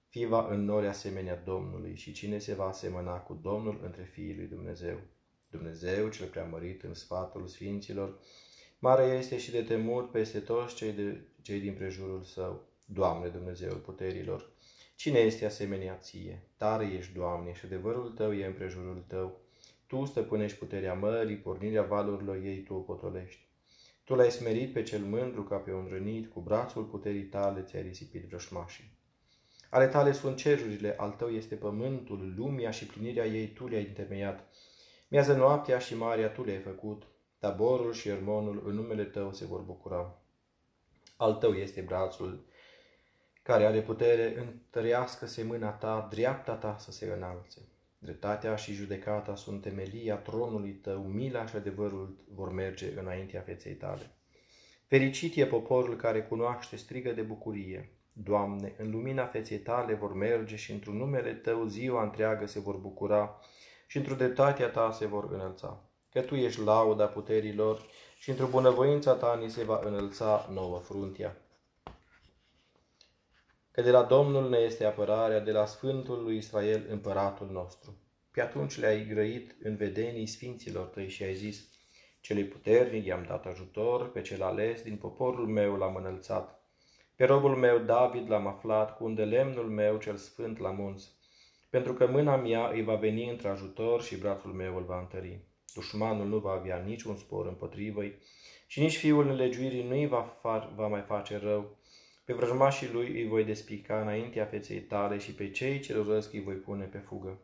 fi 0.07 0.25
va 0.25 0.47
înnori 0.49 0.87
asemenea 0.87 1.41
Domnului 1.45 1.95
și 1.95 2.11
cine 2.11 2.37
se 2.37 2.53
va 2.53 2.65
asemăna 2.65 3.17
cu 3.17 3.39
Domnul 3.41 3.79
între 3.83 4.03
fiii 4.03 4.35
lui 4.35 4.47
Dumnezeu. 4.47 4.99
Dumnezeu 5.49 6.09
cel 6.09 6.27
preamărit 6.27 6.83
în 6.83 6.93
sfatul 6.93 7.47
sfinților, 7.47 8.19
mare 8.79 9.03
este 9.03 9.37
și 9.37 9.51
de 9.51 9.61
temut 9.61 10.11
peste 10.11 10.39
toți 10.39 10.75
cei, 10.75 10.91
de, 10.91 11.21
cei 11.41 11.59
din 11.59 11.73
prejurul 11.73 12.23
său. 12.23 12.67
Doamne 12.85 13.27
Dumnezeul 13.27 13.77
puterilor, 13.77 14.49
cine 14.95 15.19
este 15.19 15.45
asemenea 15.45 15.97
ție? 15.97 16.47
Tare 16.57 16.85
ești, 16.85 17.13
Doamne, 17.13 17.53
și 17.53 17.65
adevărul 17.65 18.09
tău 18.09 18.33
e 18.33 18.45
în 18.45 18.53
prejurul 18.53 19.03
tău. 19.07 19.39
Tu 19.87 20.05
stăpânești 20.05 20.57
puterea 20.57 20.93
mării, 20.93 21.37
pornirea 21.37 21.83
valurilor 21.83 22.35
ei 22.35 22.63
tu 22.63 22.73
o 22.73 22.79
potolești. 22.79 23.47
Tu 24.03 24.15
l-ai 24.15 24.31
smerit 24.31 24.73
pe 24.73 24.83
cel 24.83 25.01
mândru 25.01 25.43
ca 25.43 25.55
pe 25.55 25.73
un 25.73 25.87
rănit, 25.89 26.31
cu 26.33 26.39
brațul 26.39 26.83
puterii 26.83 27.23
tale 27.23 27.61
ți-ai 27.61 27.81
risipit 27.81 28.27
vrășmașii. 28.27 28.97
Ale 29.69 29.87
tale 29.87 30.11
sunt 30.11 30.37
cerurile, 30.37 30.95
al 30.97 31.11
tău 31.11 31.29
este 31.29 31.55
pământul, 31.55 32.33
lumea 32.35 32.71
și 32.71 32.85
plinirea 32.85 33.25
ei 33.25 33.47
tu 33.47 33.67
le-ai 33.67 33.85
întemeiat. 33.85 34.47
Miază 35.07 35.35
noaptea 35.35 35.79
și 35.79 35.95
marea 35.95 36.29
tu 36.29 36.43
le-ai 36.43 36.59
făcut, 36.59 37.03
taborul 37.39 37.93
și 37.93 38.09
ermonul 38.09 38.63
în 38.65 38.75
numele 38.75 39.03
tău 39.03 39.33
se 39.33 39.45
vor 39.45 39.61
bucura. 39.61 40.19
Al 41.17 41.33
tău 41.33 41.53
este 41.53 41.81
brațul 41.81 42.45
care 43.45 43.65
are 43.65 43.81
putere, 43.81 44.37
întărească-se 44.37 45.43
mâna 45.43 45.69
ta, 45.69 46.07
dreapta 46.11 46.53
ta 46.53 46.75
să 46.79 46.91
se 46.91 47.13
înalțe. 47.15 47.61
Dreptatea 47.97 48.55
și 48.55 48.73
judecata 48.73 49.35
sunt 49.35 49.61
temelia 49.61 50.15
tronului 50.15 50.71
tău, 50.71 51.01
mila 51.01 51.45
și 51.45 51.55
adevărul 51.55 52.25
vor 52.33 52.51
merge 52.51 52.99
înaintea 52.99 53.41
feței 53.41 53.73
tale. 53.73 54.11
Fericit 54.87 55.35
e 55.35 55.45
poporul 55.45 55.95
care 55.95 56.23
cunoaște 56.23 56.75
strigă 56.75 57.11
de 57.11 57.21
bucurie. 57.21 57.89
Doamne, 58.13 58.73
în 58.77 58.91
lumina 58.91 59.25
feței 59.25 59.59
tale 59.59 59.93
vor 59.93 60.13
merge 60.13 60.55
și 60.55 60.71
într-un 60.71 60.97
numele 60.97 61.33
tău 61.33 61.65
ziua 61.65 62.03
întreagă 62.03 62.45
se 62.45 62.59
vor 62.59 62.75
bucura 62.75 63.39
și 63.87 63.97
într-o 63.97 64.15
dreptatea 64.15 64.67
ta 64.67 64.91
se 64.91 65.05
vor 65.05 65.29
înălța. 65.31 65.89
Că 66.11 66.21
tu 66.21 66.35
ești 66.35 66.61
lauda 66.61 67.05
puterilor 67.05 67.85
și 68.17 68.29
într-o 68.29 68.47
bunăvoința 68.47 69.13
ta 69.13 69.37
ni 69.41 69.49
se 69.49 69.63
va 69.63 69.81
înălța 69.83 70.49
nouă 70.53 70.79
fruntia 70.79 71.35
că 73.75 73.81
de 73.81 73.91
la 73.91 74.03
Domnul 74.03 74.49
ne 74.49 74.57
este 74.57 74.85
apărarea, 74.85 75.39
de 75.39 75.51
la 75.51 75.65
Sfântul 75.65 76.23
lui 76.23 76.37
Israel 76.37 76.85
împăratul 76.89 77.49
nostru. 77.51 77.97
Pe 78.31 78.41
atunci 78.41 78.79
le-ai 78.79 79.05
grăit 79.07 79.55
în 79.63 79.75
vedenii 79.75 80.25
sfinților 80.25 80.85
tăi 80.85 81.09
și 81.09 81.23
ai 81.23 81.33
zis, 81.33 81.67
celui 82.21 82.43
puternic 82.43 83.05
i-am 83.05 83.25
dat 83.27 83.45
ajutor, 83.45 84.11
pe 84.11 84.21
cel 84.21 84.43
ales 84.43 84.81
din 84.81 84.95
poporul 84.95 85.47
meu 85.47 85.75
l-am 85.75 85.95
înălțat. 85.95 86.63
Pe 87.15 87.25
robul 87.25 87.55
meu 87.55 87.77
David 87.77 88.29
l-am 88.29 88.47
aflat, 88.47 88.97
cu 88.97 89.05
un 89.05 89.15
de 89.15 89.23
lemnul 89.23 89.69
meu 89.69 89.97
cel 89.97 90.15
sfânt 90.15 90.59
la 90.59 90.69
munți, 90.69 91.11
pentru 91.69 91.93
că 91.93 92.07
mâna 92.07 92.35
mea 92.35 92.67
îi 92.67 92.83
va 92.83 92.95
veni 92.95 93.29
într 93.29 93.47
ajutor 93.47 94.01
și 94.01 94.17
brațul 94.17 94.51
meu 94.51 94.77
îl 94.77 94.83
va 94.83 94.99
întări. 94.99 95.39
Dușmanul 95.73 96.27
nu 96.27 96.37
va 96.37 96.51
avea 96.51 96.77
niciun 96.77 97.15
spor 97.15 97.47
împotrivă 97.47 98.01
și 98.67 98.79
nici 98.79 98.97
fiul 98.97 99.25
nelegiuirii 99.25 99.87
nu 99.87 99.95
îi 99.95 100.07
va, 100.07 100.39
va 100.75 100.87
mai 100.87 101.01
face 101.01 101.37
rău, 101.37 101.77
pe 102.25 102.33
vrăjmașii 102.33 102.91
lui 102.91 103.21
îi 103.21 103.27
voi 103.27 103.43
despica 103.43 104.01
înaintea 104.01 104.45
feței 104.45 104.79
tale 104.79 105.17
și 105.17 105.33
pe 105.33 105.49
cei 105.49 105.79
ce 105.79 105.93
răzăsc 105.93 106.33
îi 106.33 106.43
voi 106.43 106.55
pune 106.55 106.85
pe 106.85 106.97
fugă. 106.97 107.39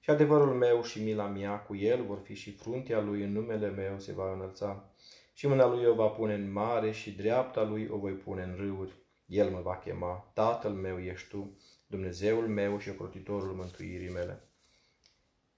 Și 0.00 0.10
adevărul 0.10 0.54
meu 0.54 0.82
și 0.82 1.02
mila 1.02 1.26
mea 1.26 1.58
cu 1.58 1.76
el 1.76 2.04
vor 2.04 2.18
fi 2.18 2.34
și 2.34 2.52
fruntea 2.52 3.00
lui 3.00 3.22
în 3.22 3.32
numele 3.32 3.70
meu 3.70 3.98
se 3.98 4.12
va 4.12 4.32
înălța. 4.32 4.90
Și 5.32 5.46
mâna 5.46 5.66
lui 5.66 5.84
o 5.84 5.94
va 5.94 6.06
pune 6.06 6.34
în 6.34 6.52
mare 6.52 6.90
și 6.90 7.10
dreapta 7.10 7.62
lui 7.62 7.88
o 7.90 7.96
voi 7.96 8.12
pune 8.12 8.42
în 8.42 8.54
râuri. 8.56 8.92
El 9.26 9.50
mă 9.50 9.60
va 9.60 9.76
chema, 9.76 10.30
Tatăl 10.34 10.72
meu 10.72 10.98
ești 10.98 11.28
tu, 11.28 11.58
Dumnezeul 11.86 12.48
meu 12.48 12.78
și 12.78 12.88
ocrotitorul 12.88 13.54
mântuirii 13.54 14.10
mele. 14.10 14.48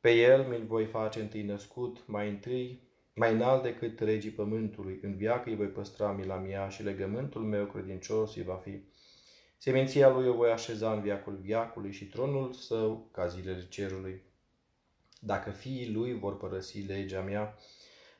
Pe 0.00 0.10
el 0.10 0.46
mi-l 0.48 0.64
voi 0.66 0.84
face 0.84 1.20
întâi 1.20 1.42
născut, 1.42 2.06
mai 2.06 2.28
întâi 2.28 2.85
mai 3.18 3.32
înalt 3.32 3.62
decât 3.62 4.00
regii 4.00 4.30
pământului, 4.30 4.98
în 5.02 5.16
viață 5.16 5.48
îi 5.48 5.56
voi 5.56 5.66
păstra 5.66 6.12
mila 6.12 6.36
mea 6.36 6.68
și 6.68 6.82
legământul 6.82 7.42
meu 7.42 7.66
credincios 7.66 8.34
îi 8.34 8.42
va 8.42 8.54
fi. 8.54 8.82
Seminția 9.56 10.08
lui 10.10 10.28
o 10.28 10.32
voi 10.32 10.50
așeza 10.50 10.92
în 10.92 11.00
viacul 11.00 11.36
viacului 11.36 11.92
și 11.92 12.04
tronul 12.04 12.52
său 12.52 13.08
ca 13.12 13.26
zilele 13.26 13.66
cerului. 13.68 14.22
Dacă 15.20 15.50
fiii 15.50 15.92
lui 15.92 16.18
vor 16.18 16.36
părăsi 16.36 16.78
legea 16.78 17.20
mea 17.20 17.54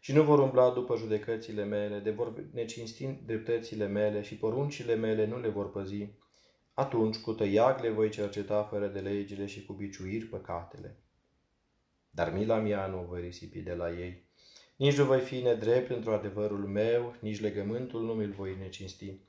și 0.01 0.13
nu 0.13 0.23
vor 0.23 0.39
umbla 0.39 0.71
după 0.71 0.97
judecățile 0.97 1.65
mele, 1.65 1.99
de 1.99 2.11
vor 2.11 2.45
necinsti 2.53 3.07
dreptățile 3.07 3.87
mele 3.87 4.23
și 4.23 4.37
poruncile 4.37 4.95
mele 4.95 5.27
nu 5.27 5.41
le 5.41 5.49
vor 5.49 5.71
păzi, 5.71 6.09
atunci 6.75 7.17
cu 7.17 7.33
tăiag 7.33 7.81
le 7.81 7.91
voi 7.91 8.11
cerceta 8.11 8.63
fără 8.63 8.87
de 8.87 9.01
legile 9.01 9.47
și 9.47 9.65
cu 9.65 9.73
biciuiri 9.73 10.25
păcatele. 10.25 10.97
Dar 12.11 12.33
mila 12.33 12.59
mea 12.59 12.87
nu 12.87 13.01
o 13.01 13.05
voi 13.05 13.21
risipi 13.21 13.61
de 13.61 13.75
la 13.75 13.91
ei 13.91 14.26
nici 14.77 14.97
nu 14.97 15.05
voi 15.05 15.21
fi 15.21 15.43
nedrept 15.43 15.91
într-o 15.91 16.13
adevărul 16.13 16.67
meu, 16.67 17.15
nici 17.21 17.41
legământul 17.41 18.03
nu 18.03 18.13
mi-l 18.13 18.33
voi 18.33 18.57
necinsti. 18.59 19.21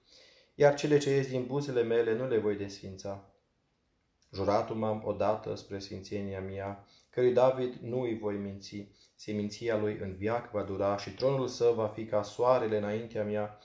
Iar 0.55 0.75
cele 0.75 0.97
ce 0.97 1.09
ies 1.09 1.27
din 1.27 1.45
buzele 1.45 1.83
mele 1.83 2.15
nu 2.15 2.27
le 2.27 2.37
voi 2.37 2.55
desfința. 2.55 3.31
Juratul 4.33 4.75
m-am 4.75 5.01
odată 5.05 5.55
spre 5.55 5.79
sfințenia 5.79 6.41
mea, 6.41 6.85
cărui 7.09 7.33
David 7.33 7.73
nu 7.81 8.01
îi 8.01 8.17
voi 8.17 8.35
minți. 8.35 8.87
Seminția 9.15 9.77
lui 9.77 9.97
în 10.01 10.15
viac 10.15 10.51
va 10.51 10.63
dura 10.63 10.97
și 10.97 11.09
tronul 11.09 11.47
său 11.47 11.73
va 11.73 11.87
fi 11.87 12.05
ca 12.05 12.23
soarele 12.23 12.77
înaintea 12.77 13.23
mea 13.23 13.59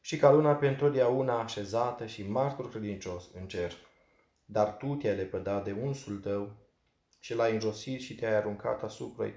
și 0.00 0.16
ca 0.16 0.32
luna 0.32 0.54
pe 0.54 0.68
întotdeauna 0.68 1.42
așezată 1.42 2.06
și 2.06 2.28
martor 2.28 2.70
credincios 2.70 3.30
în 3.34 3.48
cer. 3.48 3.72
Dar 4.44 4.76
tu 4.76 4.94
te-ai 4.94 5.16
lepădat 5.16 5.64
de 5.64 5.72
unsul 5.82 6.16
tău 6.16 6.56
și 7.20 7.34
l-ai 7.34 7.52
înjosit 7.52 8.00
și 8.00 8.14
te-ai 8.14 8.34
aruncat 8.34 8.82
asupra 8.82 9.30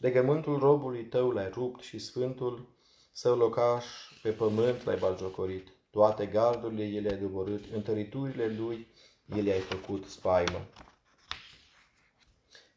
Legământul 0.00 0.58
robului 0.58 1.04
tău 1.04 1.30
l-ai 1.30 1.48
rupt 1.48 1.82
și 1.82 1.98
sfântul 1.98 2.68
său 3.12 3.36
locaș 3.36 3.84
pe 4.22 4.30
pământ 4.30 4.84
l-ai 4.84 4.96
baljocorit. 4.98 5.68
Toate 5.90 6.26
gardurile 6.26 6.84
el 6.84 7.06
ai 7.08 7.16
doborât, 7.16 7.64
întăriturile 7.72 8.54
lui 8.58 8.86
el 9.36 9.50
ai 9.50 9.58
făcut 9.58 10.04
spaimă. 10.04 10.66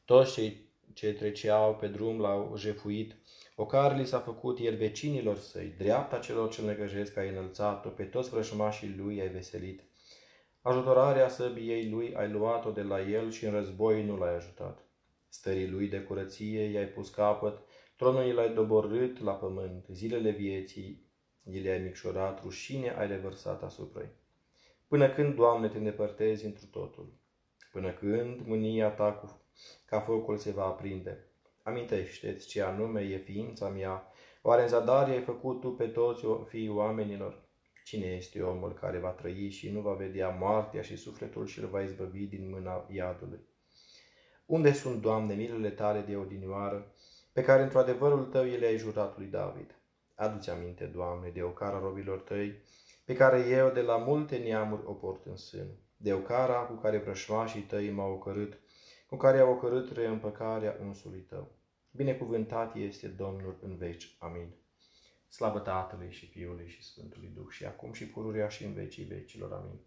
Toți 0.06 0.34
cei 0.34 0.70
ce 0.94 1.14
treceau 1.14 1.76
pe 1.76 1.88
drum 1.88 2.20
l-au 2.20 2.54
jefuit, 2.58 3.16
o 3.56 3.66
care 3.66 3.98
li 3.98 4.08
s-a 4.08 4.20
făcut 4.20 4.60
el 4.60 4.76
vecinilor 4.76 5.38
săi, 5.38 5.74
dreapta 5.78 6.20
celor 6.20 6.50
ce 6.50 6.62
negăjesc 6.62 7.18
ai 7.18 7.30
înălțat-o, 7.30 7.90
pe 7.90 8.04
toți 8.04 8.30
vrășmașii 8.30 8.96
lui 8.98 9.22
ai 9.22 9.28
veselit. 9.28 9.84
Ajutorarea 10.62 11.30
săbiei 11.30 11.90
lui 11.90 12.16
ai 12.16 12.30
luat-o 12.30 12.72
de 12.72 12.82
la 12.82 13.02
el 13.02 13.32
și 13.32 13.46
în 13.46 13.52
război 13.52 14.06
nu 14.06 14.18
l-ai 14.18 14.36
ajutat. 14.36 14.86
Stării 15.34 15.70
lui 15.70 15.88
de 15.88 16.02
curăție 16.02 16.62
i-ai 16.62 16.86
pus 16.86 17.10
capăt, 17.10 17.62
tronul 17.96 18.34
l-ai 18.34 18.54
doborât 18.54 19.20
la 19.20 19.34
pământ, 19.34 19.86
zilele 19.90 20.32
vieții 20.32 21.12
i 21.44 21.60
le-ai 21.60 21.80
micșorat, 21.80 22.42
rușine 22.42 22.90
ai 22.90 23.08
revărsat 23.08 23.64
asupra 23.64 24.02
ei. 24.02 24.12
Până 24.88 25.10
când, 25.10 25.36
Doamne, 25.36 25.68
te 25.68 25.78
îndepărtezi 25.78 26.46
întru 26.46 26.66
totul? 26.66 27.14
Până 27.72 27.92
când 27.92 28.46
mânia 28.46 28.90
ta 28.90 29.12
cu, 29.12 29.42
ca 29.86 30.00
focul 30.00 30.38
se 30.38 30.52
va 30.52 30.66
aprinde? 30.66 31.28
Amintește-ți 31.64 32.48
ce 32.48 32.62
anume 32.62 33.02
e 33.02 33.18
ființa 33.18 33.70
mea. 33.70 34.12
Oare 34.42 34.62
în 34.62 34.68
zadar 34.68 35.10
ai 35.10 35.22
făcut 35.22 35.60
tu 35.60 35.72
pe 35.72 35.88
toți 35.88 36.26
fiii 36.48 36.70
oamenilor? 36.70 37.42
Cine 37.84 38.06
este 38.06 38.42
omul 38.42 38.74
care 38.74 38.98
va 38.98 39.10
trăi 39.10 39.50
și 39.50 39.72
nu 39.72 39.82
va 39.82 39.94
vedea 39.94 40.30
moartea 40.30 40.82
și 40.82 40.96
sufletul 40.96 41.46
și 41.46 41.60
îl 41.60 41.68
va 41.68 41.82
izbăvi 41.82 42.26
din 42.26 42.50
mâna 42.50 42.88
iadului? 42.92 43.52
Unde 44.46 44.74
sunt, 44.74 45.02
Doamne, 45.02 45.34
milele 45.34 45.70
tale 45.70 46.00
de 46.00 46.16
odinioară, 46.16 46.92
pe 47.32 47.44
care 47.44 47.64
într-o 47.64 47.80
adevărul 47.80 48.26
tău 48.26 48.48
ele 48.48 48.66
ai 48.66 48.78
jurat 48.78 49.18
lui 49.18 49.28
David? 49.28 49.76
Adu-ți 50.16 50.50
aminte, 50.50 50.86
Doamne, 50.86 51.30
de 51.30 51.42
ocara 51.42 51.80
robilor 51.80 52.20
tăi, 52.20 52.62
pe 53.06 53.16
care 53.16 53.40
eu 53.40 53.70
de 53.70 53.82
la 53.82 53.98
multe 53.98 54.38
neamuri 54.38 54.86
o 54.86 54.94
port 54.94 55.26
în 55.26 55.36
sân, 55.36 55.68
de 55.98 56.14
ocara 56.14 56.54
cu 56.54 56.74
care 56.74 56.98
vrășmașii 56.98 57.62
tăi 57.62 57.90
m-au 57.90 58.12
ocărât, 58.12 58.60
cu 59.08 59.16
care 59.18 59.40
au 59.40 59.52
ocărât 59.52 59.92
reîmpăcarea 59.92 60.78
unsului 60.86 61.20
tău. 61.20 61.52
Binecuvântat 61.92 62.76
este 62.76 63.08
Domnul 63.08 63.60
în 63.62 63.76
veci. 63.78 64.16
Amin. 64.20 64.56
Slavă 65.30 65.60
Tatălui 65.60 66.12
și 66.12 66.26
Fiului 66.26 66.68
și 66.68 66.84
Sfântului 66.84 67.32
Duh 67.36 67.50
și 67.50 67.66
acum 67.66 67.94
și 67.94 68.08
pururea 68.08 68.48
și 68.48 68.64
în 68.64 68.74
vecii 68.74 69.04
vecilor. 69.04 69.52
Amin. 69.52 69.80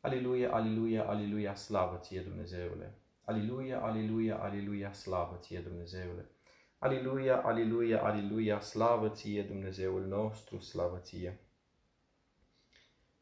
Aliluia, 0.00 0.52
aliluia, 0.52 1.04
aliluia, 1.04 1.54
slavă 1.54 1.98
ție 2.02 2.20
Dumnezeule! 2.20 2.98
Aliluia, 3.26 3.80
aliluia, 3.80 4.36
aliluia, 4.36 4.92
slavă 4.92 5.38
ție 5.40 5.58
Dumnezeule! 5.58 6.30
Aliluia, 6.78 7.36
aliluia, 7.36 8.02
aliluia, 8.02 8.60
slavă 8.60 9.08
ție 9.08 9.42
Dumnezeul 9.42 10.06
nostru, 10.06 10.60
slavă 10.60 10.98
ție! 11.02 11.38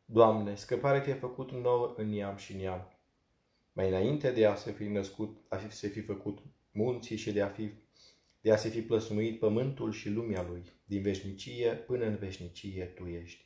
Doamne, 0.05 0.55
scăpare 0.55 1.01
te-ai 1.01 1.19
făcut 1.19 1.51
nouă 1.51 1.95
în 1.97 2.09
neam 2.09 2.37
și 2.37 2.57
neam. 2.57 2.93
Mai 3.73 3.89
înainte 3.89 4.31
de 4.31 4.47
a 4.47 4.55
se 4.55 4.73
fi 4.73 4.85
născut, 4.85 5.37
a 5.49 5.57
fi, 5.57 5.71
se 5.71 5.89
fi 5.89 6.01
făcut 6.01 6.39
munții 6.73 7.17
și 7.17 7.33
de 7.33 7.43
a, 7.43 7.49
fi, 7.49 7.71
de 8.41 8.53
a 8.53 8.57
se 8.57 8.69
fi 8.69 8.83
plăsmuit 8.83 9.39
pământul 9.39 9.93
și 9.93 10.09
lumea 10.09 10.43
lui, 10.43 10.63
din 10.85 11.03
veșnicie 11.03 11.71
până 11.73 12.05
în 12.05 12.17
veșnicie 12.17 12.85
tu 12.85 13.07
ești. 13.07 13.45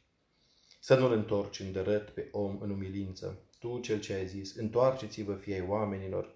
Să 0.81 0.99
nu-l 0.99 1.13
întorci 1.13 1.61
îndărât 1.61 2.11
pe 2.11 2.29
om 2.33 2.61
în 2.61 2.71
umilință, 2.71 3.46
tu 3.59 3.79
cel 3.79 4.01
ce 4.01 4.13
ai 4.13 4.27
zis, 4.27 4.57
întoarceți-vă 4.57 5.35
fiei 5.35 5.65
oamenilor. 5.69 6.35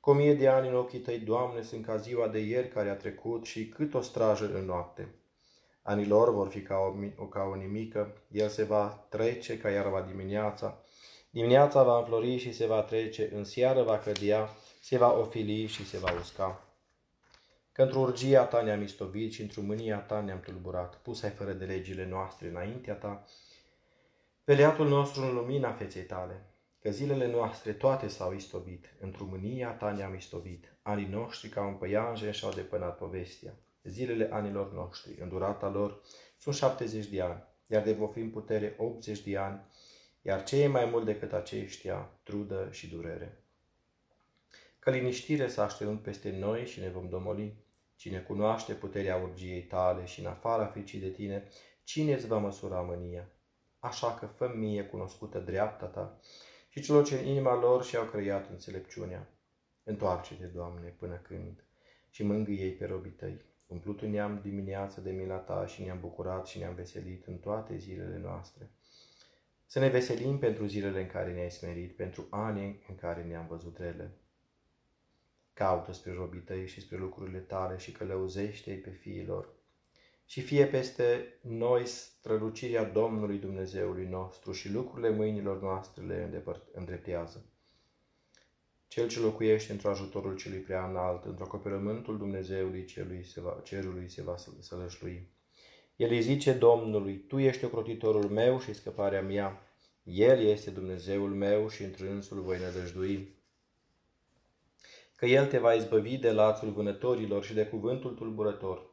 Cu 0.00 0.10
o 0.10 0.12
mie 0.12 0.34
de 0.34 0.48
ani 0.48 0.68
în 0.68 0.74
ochii 0.74 0.98
tăi, 0.98 1.18
Doamne, 1.18 1.62
sunt 1.62 1.84
ca 1.84 1.96
ziua 1.96 2.28
de 2.28 2.38
ieri 2.38 2.68
care 2.68 2.88
a 2.88 2.96
trecut 2.96 3.44
și 3.44 3.68
cât 3.68 3.94
o 3.94 4.00
strajă 4.00 4.50
în 4.54 4.64
noapte. 4.64 5.14
Anii 5.82 6.06
lor 6.06 6.32
vor 6.32 6.48
fi 6.48 6.62
ca 6.62 6.76
o, 7.16 7.24
ca 7.24 7.42
o 7.42 7.54
nimică, 7.54 8.22
el 8.30 8.48
se 8.48 8.64
va 8.64 9.06
trece 9.08 9.58
ca 9.58 9.70
iarba 9.70 10.00
dimineața. 10.00 10.82
Dimineața 11.30 11.82
va 11.82 11.98
înflori 11.98 12.36
și 12.36 12.52
se 12.52 12.66
va 12.66 12.82
trece, 12.82 13.30
în 13.34 13.44
seară 13.44 13.82
va 13.82 13.98
cădea, 13.98 14.48
se 14.80 14.98
va 14.98 15.18
ofili 15.18 15.66
și 15.66 15.86
se 15.86 15.98
va 15.98 16.12
usca. 16.20 16.62
Că 17.72 17.82
într-o 17.82 18.00
urgia 18.00 18.44
ta 18.44 18.62
ne-am 18.62 18.82
istovit 18.82 19.32
și 19.32 19.42
într-o 19.42 19.62
mânia 19.62 19.98
ta 19.98 20.20
ne-am 20.20 20.40
tulburat, 20.40 20.96
pus 20.96 21.22
ai 21.22 21.30
fără 21.30 21.52
de 21.52 21.64
legile 21.64 22.06
noastre 22.06 22.48
înaintea 22.48 22.94
ta, 22.94 23.24
peleatul 24.44 24.88
nostru 24.88 25.22
în 25.22 25.34
lumina 25.34 25.72
feței 25.72 26.02
tale, 26.02 26.46
că 26.88 26.94
zilele 26.94 27.26
noastre 27.26 27.72
toate 27.72 28.08
s-au 28.08 28.34
istovit, 28.34 28.94
într-o 29.00 29.24
mânia 29.24 29.70
ta 29.70 29.90
ne-am 29.90 30.14
istovit, 30.14 30.76
anii 30.82 31.06
noștri 31.06 31.48
ca 31.48 31.66
un 31.66 31.74
păianjen 31.74 32.32
și-au 32.32 32.52
depănat 32.52 32.96
povestea 32.96 33.54
zilele 33.82 34.28
anilor 34.32 34.72
noștri. 34.72 35.20
În 35.20 35.28
durata 35.28 35.68
lor 35.68 36.00
sunt 36.38 36.54
70 36.54 37.06
de 37.06 37.20
ani, 37.20 37.42
iar 37.66 37.82
de 37.82 37.92
vor 37.92 38.10
fi 38.12 38.18
în 38.18 38.30
putere 38.30 38.74
80 38.78 39.20
de 39.20 39.36
ani, 39.36 39.60
iar 40.22 40.44
ce 40.44 40.62
e 40.62 40.66
mai 40.66 40.84
mult 40.84 41.04
decât 41.04 41.32
aceștia, 41.32 42.10
trudă 42.22 42.68
și 42.70 42.88
durere. 42.88 43.42
Că 44.78 44.90
liniștire 44.90 45.48
s-a 45.48 45.64
așternut 45.64 46.02
peste 46.02 46.30
noi 46.30 46.66
și 46.66 46.80
ne 46.80 46.88
vom 46.88 47.08
domoli. 47.08 47.56
Cine 47.96 48.18
cunoaște 48.18 48.72
puterea 48.72 49.16
urgiei 49.16 49.62
tale 49.62 50.04
și 50.04 50.20
în 50.20 50.26
afara 50.26 50.66
fricii 50.66 51.00
de 51.00 51.08
tine, 51.10 51.48
cine 51.84 52.14
îți 52.14 52.26
va 52.26 52.38
măsura 52.38 52.80
mânia? 52.80 53.28
Așa 53.78 54.14
că 54.14 54.26
fă 54.26 54.52
mie 54.54 54.84
cunoscută 54.84 55.38
dreapta 55.38 55.86
ta 55.86 56.18
și 56.68 56.80
celor 56.80 57.04
ce 57.04 57.18
în 57.18 57.26
inima 57.26 57.54
lor 57.54 57.84
și-au 57.84 58.04
creat 58.04 58.50
înțelepciunea. 58.50 59.28
Întoarce-te, 59.84 60.46
Doamne, 60.46 60.88
până 60.98 61.14
când 61.14 61.64
și 62.10 62.22
mângâie 62.22 62.70
pe 62.70 62.84
robii 62.84 63.10
tăi. 63.10 63.40
Umplut 63.66 64.02
ne-am 64.02 64.40
dimineața 64.42 65.00
de 65.00 65.10
mila 65.10 65.36
ta 65.36 65.66
și 65.66 65.82
ne-am 65.82 66.00
bucurat 66.00 66.46
și 66.46 66.58
ne-am 66.58 66.74
veselit 66.74 67.26
în 67.26 67.36
toate 67.38 67.76
zilele 67.76 68.18
noastre. 68.18 68.70
Să 69.66 69.78
ne 69.78 69.88
veselim 69.88 70.38
pentru 70.38 70.66
zilele 70.66 71.00
în 71.00 71.06
care 71.06 71.32
ne-ai 71.32 71.50
smerit, 71.50 71.96
pentru 71.96 72.26
ani 72.30 72.84
în 72.88 72.94
care 72.94 73.24
ne-am 73.24 73.46
văzut 73.46 73.78
rele. 73.78 74.10
Caută 75.52 75.92
spre 75.92 76.12
robii 76.12 76.40
tăi 76.40 76.66
și 76.66 76.80
spre 76.80 76.96
lucrurile 76.96 77.38
tale 77.38 77.76
și 77.76 77.92
călăuzește-i 77.92 78.76
pe 78.76 78.90
fiilor. 78.90 79.48
Și 80.30 80.40
fie 80.40 80.66
peste 80.66 81.38
noi 81.40 81.86
strălucirea 81.86 82.84
Domnului 82.84 83.38
Dumnezeului 83.38 84.06
nostru 84.06 84.52
și 84.52 84.72
lucrurile 84.72 85.10
mâinilor 85.10 85.62
noastre 85.62 86.04
le 86.04 86.44
îndreptează. 86.72 87.44
Cel 88.88 89.08
ce 89.08 89.20
locuiește 89.20 89.72
într-o 89.72 89.90
ajutorul 89.90 90.36
celui 90.36 90.58
prea 90.58 90.88
înalt, 90.88 91.24
într-o 91.24 91.44
acoperământul 91.44 92.18
Dumnezeului 92.18 92.84
celui 92.84 93.24
se 93.24 93.40
va, 93.40 93.60
cerului 93.62 94.10
se 94.10 94.22
va 94.22 94.34
sălășlui. 94.58 95.28
El 95.96 96.10
îi 96.10 96.22
zice 96.22 96.52
Domnului, 96.52 97.16
Tu 97.16 97.38
ești 97.38 97.64
ocrotitorul 97.64 98.28
meu 98.28 98.60
și 98.60 98.74
scăparea 98.74 99.22
mea. 99.22 99.62
El 100.02 100.40
este 100.40 100.70
Dumnezeul 100.70 101.30
meu 101.30 101.68
și 101.68 101.82
întrânsul 101.82 102.40
voi 102.40 102.58
nădăjdui. 102.58 103.36
Că 105.16 105.26
El 105.26 105.46
te 105.46 105.58
va 105.58 105.74
izbăvi 105.74 106.16
de 106.16 106.32
lațul 106.32 106.70
vânătorilor 106.70 107.44
și 107.44 107.54
de 107.54 107.66
cuvântul 107.66 108.14
tulburător. 108.14 108.87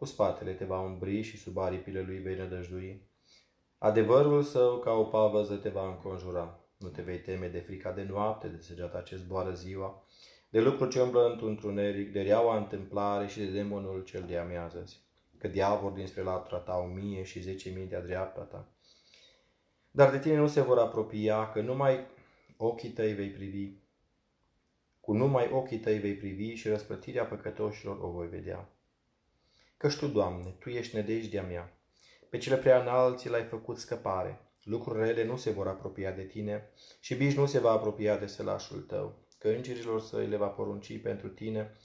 Cu 0.00 0.06
spatele 0.06 0.52
te 0.52 0.64
va 0.64 0.80
umbri 0.80 1.22
și 1.22 1.36
sub 1.36 1.58
aripile 1.58 2.00
lui 2.00 2.18
vei 2.18 2.36
nădăjdui. 2.36 3.02
Adevărul 3.78 4.42
său 4.42 4.78
ca 4.78 4.92
o 4.92 5.04
pavăză 5.04 5.56
te 5.56 5.68
va 5.68 5.88
înconjura. 5.88 6.60
Nu 6.78 6.88
te 6.88 7.02
vei 7.02 7.18
teme 7.18 7.48
de 7.48 7.58
frica 7.58 7.92
de 7.92 8.02
noapte, 8.02 8.48
de 8.48 8.60
săgeata 8.60 9.00
ce 9.00 9.16
zboară 9.16 9.52
ziua, 9.52 10.04
de 10.50 10.60
lucru 10.60 10.88
ce 10.88 11.00
umblă 11.00 11.30
într-un 11.30 11.56
tuneric, 11.56 12.12
de 12.12 12.22
reaua 12.22 12.56
întâmplare 12.56 13.26
și 13.26 13.38
de 13.38 13.46
demonul 13.46 14.02
cel 14.02 14.24
de 14.26 14.38
amiază 14.38 14.84
Că 15.38 15.48
diavol 15.48 15.92
dinspre 15.92 16.22
latra 16.22 16.58
ta 16.58 16.76
o 16.76 16.86
mie 16.86 17.22
și 17.22 17.40
zece 17.40 17.70
mii 17.70 17.86
de-a 17.86 18.00
dreapta 18.02 18.40
ta. 18.40 18.68
Dar 19.90 20.10
de 20.10 20.18
tine 20.18 20.36
nu 20.36 20.46
se 20.46 20.60
vor 20.60 20.78
apropia, 20.78 21.50
că 21.50 21.60
numai 21.60 22.06
ochii 22.56 22.90
tăi 22.90 23.12
vei 23.12 23.30
privi. 23.30 23.72
Cu 25.00 25.12
numai 25.12 25.50
ochii 25.52 25.78
tăi 25.78 25.98
vei 25.98 26.14
privi 26.14 26.54
și 26.54 26.68
răsplătirea 26.68 27.24
păcătoșilor 27.24 27.98
o 28.00 28.10
voi 28.10 28.28
vedea. 28.28 28.68
Căci 29.80 29.96
Tu, 29.96 30.06
Doamne, 30.06 30.54
Tu 30.58 30.68
ești 30.68 30.96
nădejdea 30.96 31.42
mea. 31.42 31.72
Pe 32.30 32.38
cele 32.38 32.56
prea 32.56 32.80
înalți 32.80 33.28
l-ai 33.28 33.42
făcut 33.42 33.78
scăpare. 33.78 34.40
Lucrurile 34.62 35.04
rele 35.04 35.24
nu 35.24 35.36
se 35.36 35.50
vor 35.50 35.66
apropia 35.68 36.10
de 36.10 36.22
tine 36.22 36.70
și 37.00 37.14
bici 37.14 37.36
nu 37.36 37.46
se 37.46 37.58
va 37.58 37.70
apropia 37.70 38.16
de 38.16 38.26
sălașul 38.26 38.80
tău, 38.80 39.18
că 39.38 39.48
îngerilor 39.48 40.00
săi 40.00 40.26
le 40.26 40.36
va 40.36 40.46
porunci 40.46 41.02
pentru 41.02 41.28
tine 41.28 41.76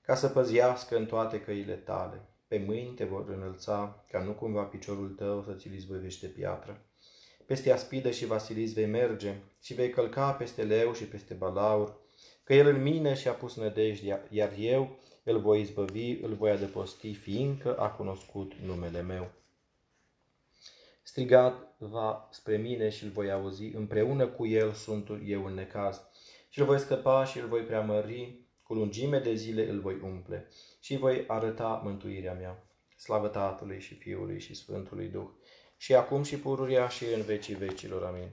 ca 0.00 0.14
să 0.14 0.28
păziască 0.28 0.96
în 0.96 1.06
toate 1.06 1.40
căile 1.40 1.74
tale. 1.74 2.28
Pe 2.48 2.62
mâini 2.66 2.94
te 2.94 3.04
vor 3.04 3.28
înălța, 3.28 4.04
ca 4.10 4.22
nu 4.22 4.32
cumva 4.32 4.62
piciorul 4.62 5.08
tău 5.08 5.42
să 5.42 5.52
ți-l 5.52 5.74
izbăvește 5.74 6.26
piatră. 6.26 6.86
Peste 7.46 7.72
aspidă 7.72 8.10
și 8.10 8.26
vasilis 8.26 8.72
vei 8.72 8.86
merge 8.86 9.34
și 9.62 9.74
vei 9.74 9.90
călca 9.90 10.32
peste 10.32 10.62
leu 10.62 10.92
și 10.92 11.04
peste 11.04 11.34
balaur, 11.34 12.00
că 12.44 12.54
el 12.54 12.66
în 12.66 12.82
mine 12.82 13.14
și-a 13.14 13.32
pus 13.32 13.56
nădejde, 13.56 14.26
iar 14.30 14.52
eu 14.58 15.00
îl 15.22 15.40
voi 15.40 15.60
izbăvi, 15.60 16.10
îl 16.10 16.34
voi 16.34 16.50
adăposti, 16.50 17.14
fiindcă 17.14 17.76
a 17.76 17.90
cunoscut 17.90 18.52
numele 18.54 19.02
meu. 19.02 19.30
Strigat 21.02 21.74
va 21.78 22.28
spre 22.30 22.56
mine 22.56 22.88
și 22.88 23.04
îl 23.04 23.10
voi 23.10 23.30
auzi, 23.30 23.64
împreună 23.64 24.26
cu 24.26 24.46
el 24.46 24.72
sunt 24.72 25.08
eu 25.24 25.44
în 25.44 25.54
necaz. 25.54 26.02
Și 26.48 26.60
îl 26.60 26.66
voi 26.66 26.78
scăpa 26.78 27.24
și 27.24 27.38
îl 27.38 27.46
voi 27.48 27.60
preamări, 27.60 28.40
cu 28.62 28.74
lungime 28.74 29.18
de 29.18 29.34
zile 29.34 29.68
îl 29.68 29.80
voi 29.80 30.00
umple 30.02 30.48
și 30.80 30.96
voi 30.96 31.24
arăta 31.26 31.80
mântuirea 31.84 32.32
mea. 32.32 32.66
Slavă 32.96 33.28
Tatălui 33.28 33.80
și 33.80 33.94
Fiului 33.94 34.40
și 34.40 34.54
Sfântului 34.54 35.08
Duh, 35.08 35.28
și 35.76 35.94
acum 35.94 36.22
și 36.22 36.38
pururia 36.38 36.88
și 36.88 37.04
în 37.04 37.22
vecii 37.22 37.54
vecilor. 37.54 38.04
Amin. 38.04 38.28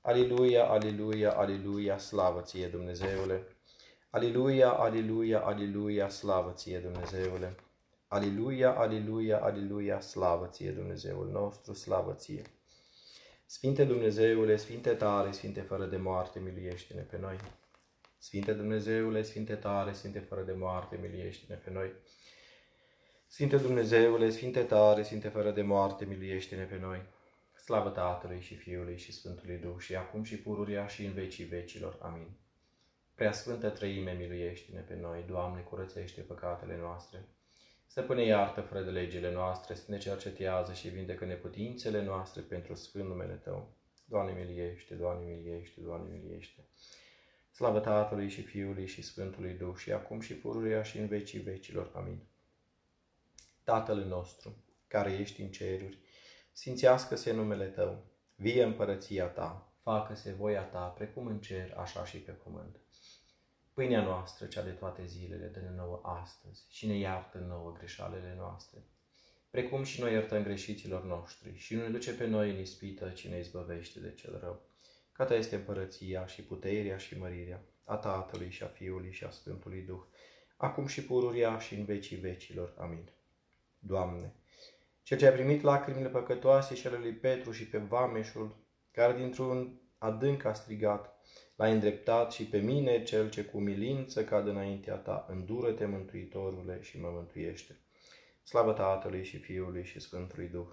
Aliluia, 0.00 0.64
aliluia, 0.64 1.30
aliluia, 1.30 1.98
slavă 1.98 2.40
ție 2.40 2.66
Dumnezeule! 2.66 3.55
Aliluia, 4.16 4.70
aliluia, 4.70 5.40
aliluia, 5.40 6.08
slavă 6.08 6.52
ție 6.52 6.78
Dumnezeule! 6.78 7.54
Aliluia, 8.08 8.70
aliluia, 8.72 9.38
aliluia, 9.38 10.00
slavă 10.00 10.46
ție 10.46 10.70
Dumnezeul 10.70 11.28
nostru, 11.30 11.72
slavă 11.72 12.12
ție! 12.12 12.42
Sfinte 13.46 13.84
Dumnezeule, 13.84 14.56
Sfinte 14.56 14.90
tare, 14.94 15.30
Sfinte 15.30 15.60
fără 15.60 15.84
de 15.84 15.96
moarte, 15.96 16.38
miluiește-ne 16.38 17.00
pe 17.00 17.18
noi! 17.18 17.36
Sfinte 18.18 18.52
Dumnezeule, 18.52 19.22
Sfinte 19.22 19.54
tare, 19.54 19.92
Sfinte 19.92 20.18
fără 20.18 20.42
de 20.42 20.52
moarte, 20.52 20.98
miluiește-ne 21.02 21.54
pe 21.54 21.70
noi! 21.70 21.92
Sfinte 23.26 23.56
Dumnezeule, 23.56 24.30
Sfinte 24.30 24.62
tare, 24.62 25.02
Sfinte 25.02 25.28
fără 25.28 25.50
de 25.50 25.62
moarte, 25.62 26.04
miluiește-ne 26.04 26.64
pe 26.64 26.78
noi! 26.78 27.02
Slavă 27.64 27.88
Tatălui 27.88 28.40
și 28.40 28.54
Fiului 28.54 28.98
și 28.98 29.12
Sfântului 29.12 29.56
Duh 29.56 29.78
și 29.78 29.96
acum 29.96 30.22
și 30.22 30.36
pururia 30.36 30.86
și 30.86 31.04
în 31.04 31.12
vecii 31.12 31.44
vecilor. 31.44 31.98
Amin. 32.00 32.45
Prea 33.16 33.32
Sfântă 33.32 33.70
Trăime, 33.70 34.12
miluiește-ne 34.12 34.80
pe 34.80 34.94
noi, 34.94 35.24
Doamne, 35.28 35.60
curățește 35.60 36.20
păcatele 36.20 36.76
noastre. 36.76 37.28
Stăpâne, 37.86 38.24
iartă 38.24 38.60
fără 38.60 38.82
de 38.82 38.90
legile 38.90 39.32
noastre, 39.32 39.74
să 39.74 39.84
ne 39.88 39.98
cercetează 39.98 40.72
și 40.72 40.88
vindecă 40.88 41.24
neputințele 41.24 42.04
noastre 42.04 42.40
pentru 42.40 42.74
Sfânt 42.74 43.08
numele 43.08 43.34
Tău. 43.34 43.72
Doamne, 44.04 44.32
miliește, 44.32 44.94
Doamne, 44.94 45.34
miliește, 45.34 45.80
Doamne, 45.80 46.08
miliește. 46.16 46.64
Slavă 47.50 47.80
Tatălui 47.80 48.28
și 48.28 48.42
Fiului 48.42 48.86
și 48.86 49.02
Sfântului 49.02 49.52
Duh 49.52 49.76
și 49.76 49.92
acum 49.92 50.20
și 50.20 50.34
pururia 50.34 50.82
și 50.82 50.98
în 50.98 51.06
vecii 51.06 51.40
vecilor. 51.40 51.90
Amin. 51.94 52.22
Tatăl 53.64 54.04
nostru, 54.04 54.56
care 54.88 55.12
ești 55.12 55.40
în 55.40 55.50
ceruri, 55.50 55.98
sfințească-se 56.52 57.32
numele 57.32 57.66
Tău, 57.66 58.04
vie 58.34 58.62
împărăția 58.62 59.26
Ta, 59.26 59.72
facă-se 59.82 60.32
voia 60.32 60.62
Ta, 60.62 60.86
precum 60.86 61.26
în 61.26 61.40
cer, 61.40 61.74
așa 61.76 62.04
și 62.04 62.18
pe 62.18 62.32
pământ. 62.32 62.76
Pâinea 63.76 64.02
noastră, 64.02 64.46
cea 64.46 64.62
de 64.62 64.70
toate 64.70 65.04
zilele, 65.06 65.46
dă-ne 65.46 65.70
nouă 65.76 66.00
astăzi 66.02 66.64
și 66.68 66.86
ne 66.86 66.96
iartă 66.96 67.38
nouă 67.38 67.72
greșalele 67.78 68.34
noastre, 68.38 68.84
precum 69.50 69.82
și 69.82 70.00
noi 70.00 70.12
iertăm 70.12 70.42
greșiților 70.42 71.04
noștri 71.04 71.56
și 71.56 71.74
nu 71.74 71.82
ne 71.82 71.88
duce 71.88 72.14
pe 72.14 72.26
noi 72.26 72.50
în 72.50 72.58
ispită, 72.58 73.08
ci 73.08 73.28
ne 73.28 73.38
izbăvește 73.38 74.00
de 74.00 74.14
cel 74.14 74.38
rău. 74.40 74.62
Ca 75.12 75.24
ta 75.24 75.34
este 75.34 75.56
împărăția 75.56 76.26
și 76.26 76.42
puterea 76.42 76.96
și 76.96 77.18
mărirea 77.18 77.62
a 77.84 77.96
Tatălui 77.96 78.50
și 78.50 78.62
a 78.62 78.66
Fiului 78.66 79.12
și 79.12 79.24
a 79.24 79.30
Sfântului 79.30 79.80
Duh, 79.80 80.02
acum 80.56 80.86
și 80.86 81.04
pururia 81.04 81.58
și 81.58 81.74
în 81.74 81.84
vecii 81.84 82.16
vecilor. 82.16 82.74
Amin. 82.78 83.10
Doamne, 83.78 84.34
cel 85.02 85.18
ce 85.18 85.26
a 85.26 85.32
primit 85.32 85.62
lacrimile 85.62 86.08
păcătoase 86.08 86.74
și 86.74 86.86
ale 86.86 86.98
lui 86.98 87.12
Petru 87.12 87.52
și 87.52 87.68
pe 87.68 87.78
vameșul, 87.78 88.56
care 88.90 89.16
dintr-un 89.16 89.80
adânc 89.98 90.44
a 90.44 90.52
strigat, 90.52 91.15
l-a 91.56 91.66
îndreptat 91.66 92.32
și 92.32 92.44
pe 92.44 92.58
mine, 92.58 93.02
cel 93.02 93.30
ce 93.30 93.44
cu 93.44 93.58
milință 93.58 94.24
cad 94.24 94.46
înaintea 94.46 94.94
ta, 94.94 95.26
îndură-te, 95.28 95.86
Mântuitorule, 95.86 96.82
și 96.82 97.00
mă 97.00 97.08
mântuiește. 97.12 97.76
Slavă 98.42 98.72
Tatălui 98.72 99.24
și 99.24 99.38
Fiului 99.38 99.84
și 99.84 100.00
Sfântului 100.00 100.48
Duh. 100.48 100.68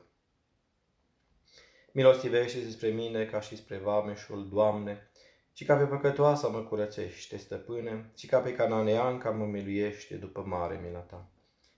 Milostivește 1.91 2.69
spre 2.69 2.88
mine 2.88 3.26
ca 3.26 3.39
și 3.39 3.56
spre 3.56 3.78
vameșul, 3.78 4.50
Doamne, 4.50 5.10
și 5.54 5.65
ca 5.65 5.76
pe 5.76 5.86
păcătoasa 5.86 6.48
mă 6.48 6.60
curățește, 6.60 7.38
stăpâne, 7.38 8.12
și 8.17 8.28
ca 8.28 8.39
pe 8.39 8.54
cananeanca 8.54 9.30
mă 9.30 9.46
miluiește 9.46 10.15
după 10.15 10.41
mare 10.41 10.80
mila 10.84 11.00
ta 11.00 11.28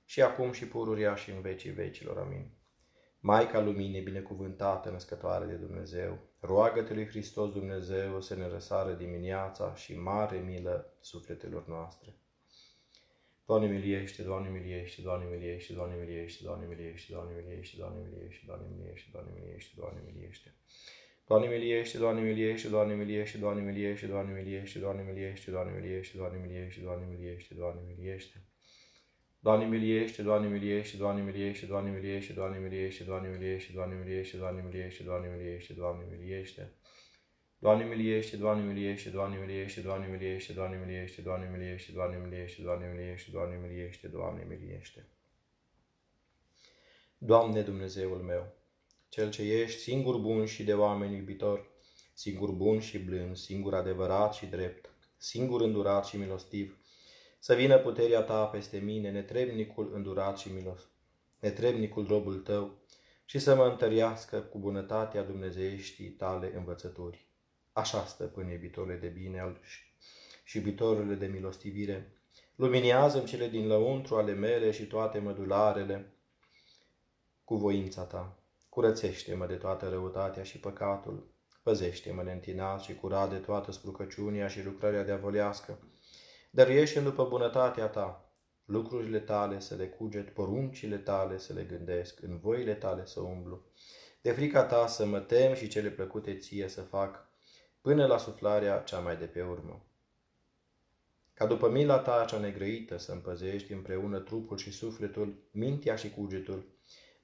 și 0.05 0.21
acum 0.21 0.51
și 0.51 0.67
pururia 0.67 1.15
și 1.15 1.29
în 1.29 1.41
vecii 1.41 1.71
vecilor. 1.71 2.17
Amin. 2.17 2.49
Maica 3.19 3.61
Luminii, 3.61 4.01
binecuvântată, 4.01 4.89
născătoare 4.89 5.45
de 5.45 5.53
Dumnezeu, 5.53 6.17
roagă-te 6.45 6.93
lui 6.93 7.07
Hristos 7.07 7.51
Dumnezeu 7.51 8.21
să 8.21 8.35
ne 8.35 8.47
răsară 8.47 8.93
dimineața 8.93 9.75
și 9.75 9.97
mare 9.97 10.37
milă 10.37 10.93
sufletelor 10.99 11.67
noastre. 11.67 12.13
Doamne 13.45 13.67
miliește, 13.67 14.23
Doamne 14.23 14.49
miliește, 14.49 15.01
Doamne 15.01 15.25
miliește, 15.35 15.73
Doamne 15.73 15.95
miliește, 15.95 16.43
Doamne 16.43 16.65
miliește, 16.65 17.07
Doamne 17.11 17.33
miliește, 17.39 17.75
Doamne 17.77 18.01
miliește, 18.07 18.43
Doamne 18.45 18.67
miliește, 18.75 19.09
Doamne 19.11 19.31
miliește, 19.35 19.71
Doamne 19.75 20.01
miliește. 20.05 20.53
Doamne 21.27 21.47
miliește, 21.47 21.97
Doamne 21.97 22.21
miliește, 22.21 22.67
Doamne 22.67 22.93
miliește, 22.95 23.37
Doamne 23.37 23.61
miliește, 23.61 24.07
Doamne 24.07 24.33
miliește, 24.33 24.79
Doamne 24.79 25.03
miliește, 25.03 25.49
Doamne 25.51 25.71
miliește, 25.77 26.17
Doamne 26.17 26.37
miliește, 26.37 26.81
Doamne 26.83 27.05
miliește, 27.09 27.53
Doamne 27.53 27.81
miliește. 27.87 28.45
Doamne 29.45 29.65
miliește, 29.65 30.21
Doamne 30.21 30.47
miliește, 30.47 30.97
Doamne 30.97 31.21
miliește, 31.21 31.65
Doamne 31.65 31.89
miliește, 31.91 32.33
Doamne 32.33 32.59
miliește, 32.59 33.03
Doamne 33.03 33.27
miliește, 33.27 33.73
Doamne 33.73 33.95
miliește, 34.03 34.33
Doamne 34.33 34.61
miliește, 34.65 35.03
Doamne 35.03 35.27
miliește, 35.37 35.73
Doamne 35.73 36.05
miliește. 36.11 36.73
Doamne 37.59 37.85
miliește, 37.85 38.37
Doamne 38.37 38.63
miliește, 38.65 39.09
Doamne 39.09 39.37
miliește, 39.37 39.81
Doamne 39.81 40.07
miliește, 40.07 40.51
Doamne 40.51 40.77
miliește, 40.77 41.21
Doamne 41.21 41.49
miliește, 41.53 41.91
Doamne 41.91 42.17
miliește, 42.17 42.61
Doamne 42.61 42.87
miliește, 42.87 43.31
Doamne 43.31 43.57
miliește, 43.67 44.07
Doamne 44.07 44.45
miliește. 44.49 45.07
Doamne 47.17 47.61
Dumnezeul 47.61 48.17
meu, 48.17 48.53
Cel 49.09 49.29
ce 49.29 49.41
ești 49.41 49.79
singur 49.79 50.17
bun 50.17 50.45
și 50.45 50.63
de 50.63 50.73
oameni 50.73 51.17
iubitor, 51.17 51.69
singur 52.13 52.51
bun 52.51 52.79
și 52.79 52.97
blând, 52.97 53.37
singur 53.37 53.73
adevărat 53.73 54.33
și 54.33 54.45
drept, 54.45 54.89
singur 55.17 55.61
îndurat 55.61 56.05
și 56.05 56.17
milostiv, 56.17 56.77
să 57.45 57.53
vină 57.53 57.77
puterea 57.77 58.21
ta 58.21 58.45
peste 58.45 58.77
mine, 58.77 59.11
netrebnicul 59.11 59.91
îndurat 59.93 60.37
și 60.37 60.51
milos, 60.51 60.89
netrebnicul 61.39 62.07
robul 62.07 62.39
tău, 62.39 62.71
și 63.25 63.39
să 63.39 63.55
mă 63.55 63.63
întărească 63.63 64.39
cu 64.39 64.57
bunătatea 64.57 65.23
dumnezeieștii 65.23 66.09
tale 66.09 66.51
învățături. 66.55 67.27
Așa, 67.71 68.05
stăpâne, 68.05 68.51
iubitorile 68.51 68.95
de 68.95 69.07
bine 69.07 69.39
al 69.39 69.59
și 70.43 70.57
iubitorile 70.57 71.15
de 71.15 71.25
milostivire, 71.25 72.13
luminează-mi 72.55 73.25
cele 73.25 73.47
din 73.47 73.67
lăuntru 73.67 74.15
ale 74.15 74.33
mele 74.33 74.71
și 74.71 74.85
toate 74.85 75.19
mădularele 75.19 76.13
cu 77.43 77.55
voința 77.55 78.03
ta. 78.03 78.37
Curățește-mă 78.69 79.45
de 79.45 79.55
toată 79.55 79.89
răutatea 79.89 80.43
și 80.43 80.59
păcatul, 80.59 81.27
păzește-mă 81.63 82.23
neîntinat 82.23 82.81
și 82.81 82.95
curat 82.95 83.29
de 83.29 83.37
toată 83.37 83.71
sprucăciunea 83.71 84.47
și 84.47 84.63
lucrarea 84.63 85.03
diavolească, 85.03 85.79
Dăruiește 86.55 86.99
după 86.99 87.25
bunătatea 87.25 87.87
ta, 87.87 88.33
lucrurile 88.65 89.19
tale 89.19 89.59
să 89.59 89.75
le 89.75 89.87
cuget, 89.87 90.29
poruncile 90.29 90.97
tale 90.97 91.37
să 91.37 91.53
le 91.53 91.63
gândesc, 91.63 92.21
în 92.21 92.37
voile 92.37 92.73
tale 92.73 93.05
să 93.05 93.19
umblu. 93.19 93.61
De 94.21 94.31
frica 94.31 94.63
ta 94.63 94.87
să 94.87 95.05
mă 95.05 95.19
tem 95.19 95.53
și 95.53 95.67
cele 95.67 95.89
plăcute 95.89 96.37
ție 96.37 96.67
să 96.67 96.81
fac, 96.81 97.27
până 97.81 98.05
la 98.05 98.17
suflarea 98.17 98.77
cea 98.77 98.99
mai 98.99 99.17
de 99.17 99.25
pe 99.25 99.41
urmă. 99.41 99.85
Ca 101.33 101.45
după 101.45 101.69
mila 101.69 101.99
ta 101.99 102.25
cea 102.27 102.37
negrăită 102.37 102.97
să 102.97 103.11
împăzești 103.11 103.73
împreună 103.73 104.19
trupul 104.19 104.57
și 104.57 104.71
sufletul, 104.71 105.47
mintea 105.51 105.95
și 105.95 106.09
cugetul, 106.09 106.65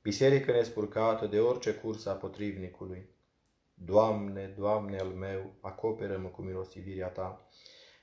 biserică 0.02 0.52
nespurcată 0.52 1.26
de 1.26 1.40
orice 1.40 1.74
cursă 1.74 2.10
a 2.10 2.14
potrivnicului. 2.14 3.10
Doamne, 3.74 4.56
Doamne 4.58 4.98
al 4.98 5.10
meu, 5.10 5.54
acoperă-mă 5.62 6.28
cu 6.28 6.42
milostivirea 6.42 7.08
ta, 7.08 7.48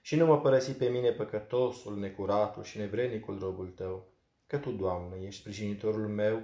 și 0.08 0.16
nu 0.16 0.26
mă 0.26 0.40
părăsi 0.40 0.72
pe 0.72 0.88
mine 0.88 1.10
păcătosul, 1.10 1.98
necuratul 1.98 2.62
și 2.62 2.78
nevrenicul 2.78 3.38
robul 3.38 3.66
tău, 3.66 4.08
că 4.46 4.58
tu, 4.58 4.70
Doamne, 4.70 5.26
ești 5.26 5.40
sprijinitorul 5.40 6.08
meu 6.08 6.42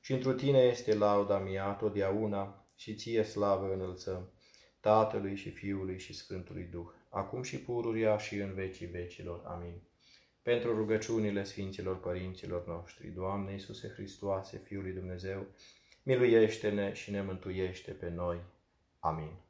și 0.00 0.12
întru 0.12 0.32
tine 0.32 0.58
este 0.58 0.94
lauda 0.94 1.38
mea 1.38 1.72
totdeauna 1.72 2.66
și 2.76 2.94
ție 2.94 3.22
slavă 3.22 3.72
înălțăm, 3.72 4.30
Tatălui 4.80 5.36
și 5.36 5.50
Fiului 5.50 5.98
și 5.98 6.14
Sfântului 6.14 6.62
Duh, 6.62 6.86
acum 7.08 7.42
și 7.42 7.58
pururia 7.60 8.18
și 8.18 8.34
în 8.34 8.54
vecii 8.54 8.86
vecilor. 8.86 9.42
Amin. 9.44 9.82
Pentru 10.42 10.76
rugăciunile 10.76 11.44
Sfinților 11.44 12.00
Părinților 12.00 12.66
noștri, 12.66 13.08
Doamne 13.08 13.52
Iisuse 13.52 13.88
Hristoase, 13.88 14.62
Fiul 14.64 14.82
lui 14.82 14.92
Dumnezeu, 14.92 15.46
miluiește-ne 16.02 16.92
și 16.92 17.10
ne 17.10 17.22
mântuiește 17.22 17.90
pe 17.90 18.08
noi. 18.08 18.38
Amin. 18.98 19.45